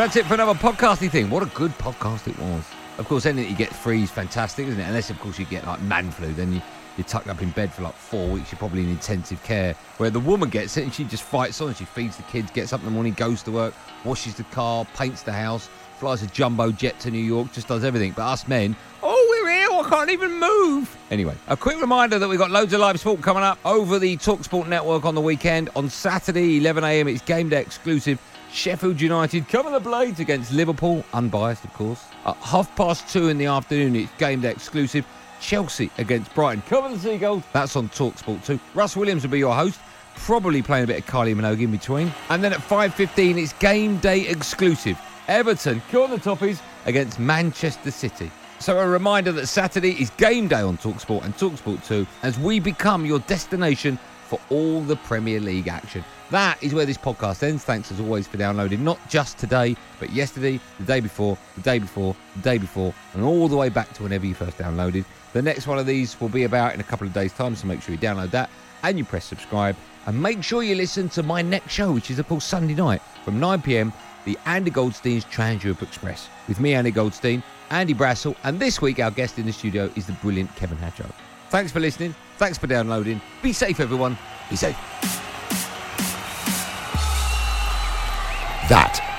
That's 0.00 0.16
it 0.16 0.24
for 0.24 0.32
another 0.32 0.54
podcasty 0.54 1.10
thing. 1.10 1.28
What 1.28 1.42
a 1.42 1.46
good 1.54 1.72
podcast 1.72 2.26
it 2.26 2.38
was. 2.38 2.64
Of 2.96 3.06
course, 3.06 3.26
anything 3.26 3.50
you 3.50 3.56
get 3.56 3.68
free 3.68 4.02
is 4.02 4.10
fantastic, 4.10 4.66
isn't 4.66 4.80
it? 4.80 4.84
Unless, 4.84 5.10
of 5.10 5.20
course, 5.20 5.38
you 5.38 5.44
get 5.44 5.66
like 5.66 5.78
man 5.82 6.10
flu, 6.10 6.32
then 6.32 6.54
you, 6.54 6.62
you're 6.96 7.04
tucked 7.04 7.26
up 7.26 7.42
in 7.42 7.50
bed 7.50 7.70
for 7.70 7.82
like 7.82 7.92
four 7.92 8.26
weeks. 8.30 8.50
You're 8.50 8.58
probably 8.58 8.82
in 8.82 8.88
intensive 8.88 9.42
care. 9.42 9.74
Where 9.98 10.08
the 10.08 10.18
woman 10.18 10.48
gets 10.48 10.78
it 10.78 10.84
and 10.84 10.94
she 10.94 11.04
just 11.04 11.22
fights 11.22 11.60
on. 11.60 11.74
She 11.74 11.84
feeds 11.84 12.16
the 12.16 12.22
kids, 12.22 12.50
gets 12.50 12.72
up 12.72 12.80
in 12.80 12.86
the 12.86 12.92
morning, 12.92 13.12
goes 13.12 13.42
to 13.42 13.50
work, 13.50 13.74
washes 14.02 14.36
the 14.36 14.44
car, 14.44 14.86
paints 14.96 15.22
the 15.22 15.34
house, 15.34 15.68
flies 15.98 16.22
a 16.22 16.28
jumbo 16.28 16.72
jet 16.72 16.98
to 17.00 17.10
New 17.10 17.18
York, 17.18 17.52
just 17.52 17.68
does 17.68 17.84
everything. 17.84 18.12
But 18.12 18.22
us 18.22 18.48
men, 18.48 18.74
oh, 19.02 19.26
we're 19.28 19.50
here, 19.50 19.68
I 19.70 19.86
can't 19.86 20.08
even 20.08 20.32
move. 20.40 20.96
Anyway, 21.10 21.36
a 21.48 21.58
quick 21.58 21.78
reminder 21.78 22.18
that 22.18 22.26
we've 22.26 22.38
got 22.38 22.50
loads 22.50 22.72
of 22.72 22.80
live 22.80 22.98
sport 22.98 23.20
coming 23.20 23.42
up 23.42 23.58
over 23.66 23.98
the 23.98 24.16
Talksport 24.16 24.66
network 24.66 25.04
on 25.04 25.14
the 25.14 25.20
weekend. 25.20 25.68
On 25.76 25.90
Saturday, 25.90 26.58
11am, 26.58 27.12
it's 27.12 27.20
game 27.20 27.50
day 27.50 27.60
exclusive. 27.60 28.18
Sheffield 28.52 29.00
United 29.00 29.48
cover 29.48 29.70
the 29.70 29.80
blades 29.80 30.20
against 30.20 30.52
Liverpool, 30.52 31.04
unbiased, 31.12 31.64
of 31.64 31.72
course. 31.72 32.04
At 32.26 32.36
half 32.36 32.74
past 32.76 33.08
two 33.08 33.28
in 33.28 33.38
the 33.38 33.46
afternoon, 33.46 33.94
it's 33.96 34.12
game 34.18 34.40
day 34.40 34.50
exclusive. 34.50 35.06
Chelsea 35.40 35.90
against 35.98 36.34
Brighton. 36.34 36.62
Cover 36.68 36.88
the 36.90 36.98
Seagulls. 36.98 37.42
That's 37.52 37.74
on 37.76 37.88
Talksport 37.88 38.44
2. 38.44 38.60
Russ 38.74 38.96
Williams 38.96 39.22
will 39.22 39.30
be 39.30 39.38
your 39.38 39.54
host, 39.54 39.80
probably 40.16 40.62
playing 40.62 40.84
a 40.84 40.86
bit 40.88 40.98
of 40.98 41.06
Kylie 41.06 41.34
Minogue 41.34 41.62
in 41.62 41.70
between. 41.70 42.12
And 42.28 42.44
then 42.44 42.52
at 42.52 42.58
5.15, 42.58 43.42
it's 43.42 43.52
game 43.54 43.96
day 43.98 44.28
exclusive. 44.28 45.00
Everton, 45.28 45.80
the 45.90 46.18
Toffees 46.18 46.60
against 46.86 47.18
Manchester 47.18 47.90
City. 47.90 48.30
So 48.58 48.78
a 48.78 48.86
reminder 48.86 49.32
that 49.32 49.46
Saturday 49.46 49.92
is 49.92 50.10
game 50.10 50.48
day 50.48 50.60
on 50.60 50.76
Talksport 50.76 51.24
and 51.24 51.34
Talksport 51.36 51.86
2 51.86 52.06
as 52.22 52.38
we 52.38 52.60
become 52.60 53.06
your 53.06 53.20
destination 53.20 53.98
for 54.26 54.38
all 54.50 54.82
the 54.82 54.96
Premier 54.96 55.40
League 55.40 55.68
action. 55.68 56.04
That 56.30 56.62
is 56.62 56.72
where 56.72 56.86
this 56.86 56.96
podcast 56.96 57.42
ends. 57.42 57.64
Thanks 57.64 57.90
as 57.90 57.98
always 57.98 58.28
for 58.28 58.36
downloading, 58.36 58.84
not 58.84 58.98
just 59.08 59.36
today, 59.38 59.76
but 59.98 60.10
yesterday, 60.10 60.60
the 60.78 60.84
day 60.84 61.00
before, 61.00 61.36
the 61.56 61.62
day 61.62 61.78
before, 61.80 62.14
the 62.36 62.42
day 62.42 62.58
before, 62.58 62.94
and 63.14 63.24
all 63.24 63.48
the 63.48 63.56
way 63.56 63.68
back 63.68 63.92
to 63.94 64.04
whenever 64.04 64.26
you 64.26 64.34
first 64.34 64.56
downloaded. 64.56 65.04
The 65.32 65.42
next 65.42 65.66
one 65.66 65.78
of 65.78 65.86
these 65.86 66.20
will 66.20 66.28
be 66.28 66.44
about 66.44 66.74
in 66.74 66.80
a 66.80 66.84
couple 66.84 67.06
of 67.06 67.12
days' 67.12 67.32
time, 67.32 67.56
so 67.56 67.66
make 67.66 67.82
sure 67.82 67.94
you 67.94 68.00
download 68.00 68.30
that 68.30 68.48
and 68.82 68.96
you 68.96 69.04
press 69.04 69.24
subscribe. 69.24 69.76
And 70.06 70.20
make 70.20 70.42
sure 70.42 70.62
you 70.62 70.74
listen 70.74 71.08
to 71.10 71.22
my 71.22 71.42
next 71.42 71.72
show, 71.72 71.92
which 71.92 72.10
is, 72.10 72.18
of 72.18 72.28
course, 72.28 72.44
Sunday 72.44 72.74
night 72.74 73.02
from 73.24 73.38
9 73.38 73.60
pm, 73.62 73.92
the 74.24 74.38
Andy 74.46 74.70
Goldstein's 74.70 75.24
Trans 75.24 75.64
Europe 75.64 75.82
Express. 75.82 76.28
With 76.48 76.60
me, 76.60 76.74
Andy 76.74 76.90
Goldstein, 76.90 77.42
Andy 77.70 77.94
Brassell, 77.94 78.36
and 78.44 78.58
this 78.58 78.80
week 78.80 78.98
our 78.98 79.10
guest 79.10 79.38
in 79.38 79.46
the 79.46 79.52
studio 79.52 79.90
is 79.96 80.06
the 80.06 80.12
brilliant 80.14 80.54
Kevin 80.56 80.78
Hatchard. 80.78 81.12
Thanks 81.48 81.72
for 81.72 81.80
listening. 81.80 82.14
Thanks 82.38 82.56
for 82.56 82.66
downloading. 82.66 83.20
Be 83.42 83.52
safe, 83.52 83.80
everyone. 83.80 84.16
Be 84.48 84.56
safe. 84.56 85.19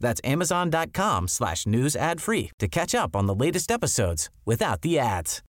That's 0.00 0.20
amazon.com 0.24 1.28
slash 1.28 1.66
news 1.66 1.96
ad 1.96 2.20
free 2.20 2.50
to 2.58 2.68
catch 2.68 2.94
up 2.94 3.16
on 3.16 3.26
the 3.26 3.34
latest 3.34 3.70
episodes 3.70 4.30
without 4.44 4.82
the 4.82 4.98
ads. 4.98 5.42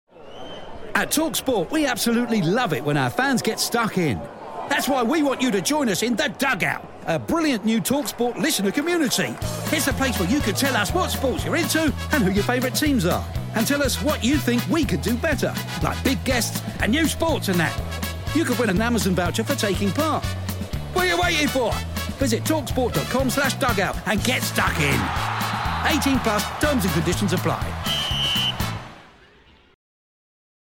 At 0.94 1.11
Talksport, 1.11 1.70
we 1.70 1.85
absolutely 1.87 2.40
love 2.40 2.72
it 2.72 2.82
when 2.82 2.96
our 2.96 3.11
fans 3.11 3.42
get 3.42 3.61
stuck 3.61 3.98
in. 3.98 4.18
That's 4.68 4.88
why 4.88 5.02
we 5.02 5.22
want 5.22 5.42
you 5.42 5.50
to 5.50 5.61
join 5.61 5.88
us 5.88 6.02
in 6.02 6.16
The 6.16 6.35
Dugout, 6.38 6.90
a 7.06 7.18
brilliant 7.18 7.64
new 7.64 7.80
Talksport 7.80 8.37
listener 8.37 8.72
community. 8.72 9.35
It's 9.72 9.87
a 9.88 9.92
place 9.92 10.18
where 10.18 10.28
you 10.28 10.40
can 10.40 10.54
tell 10.54 10.74
us 10.74 10.92
what 10.94 11.11
sports 11.11 11.44
you're 11.44 11.56
into 11.56 11.92
and 12.12 12.24
who 12.24 12.30
your 12.30 12.44
favourite 12.44 12.74
teams 12.74 13.04
are. 13.04 13.24
And 13.54 13.66
tell 13.66 13.82
us 13.82 14.02
what 14.02 14.24
you 14.24 14.38
think 14.38 14.66
we 14.68 14.85
could 14.85 15.02
do 15.02 15.16
better, 15.16 15.54
like 15.82 16.02
big 16.02 16.22
guests 16.24 16.62
and 16.80 16.90
new 16.90 17.06
sports 17.06 17.48
and 17.48 17.61
that. 17.61 17.78
You 18.35 18.44
could 18.44 18.59
win 18.59 18.70
an 18.70 18.80
Amazon 18.82 19.14
voucher 19.14 19.44
for 19.44 19.54
taking 19.54 19.92
part. 19.92 20.24
What 20.96 21.04
are 21.04 21.09
you 21.09 21.20
waiting 21.20 21.48
for? 21.48 21.74
Visit 22.16 22.42
Talksport.com 22.44 23.28
slash 23.28 23.52
dugout 23.56 23.98
and 24.06 24.24
get 24.24 24.42
stuck 24.42 24.74
in. 24.80 24.98
18 25.98 26.18
plus 26.20 26.42
terms 26.59 26.87
and 26.87 26.94
conditions 26.94 27.35
apply. 27.35 27.95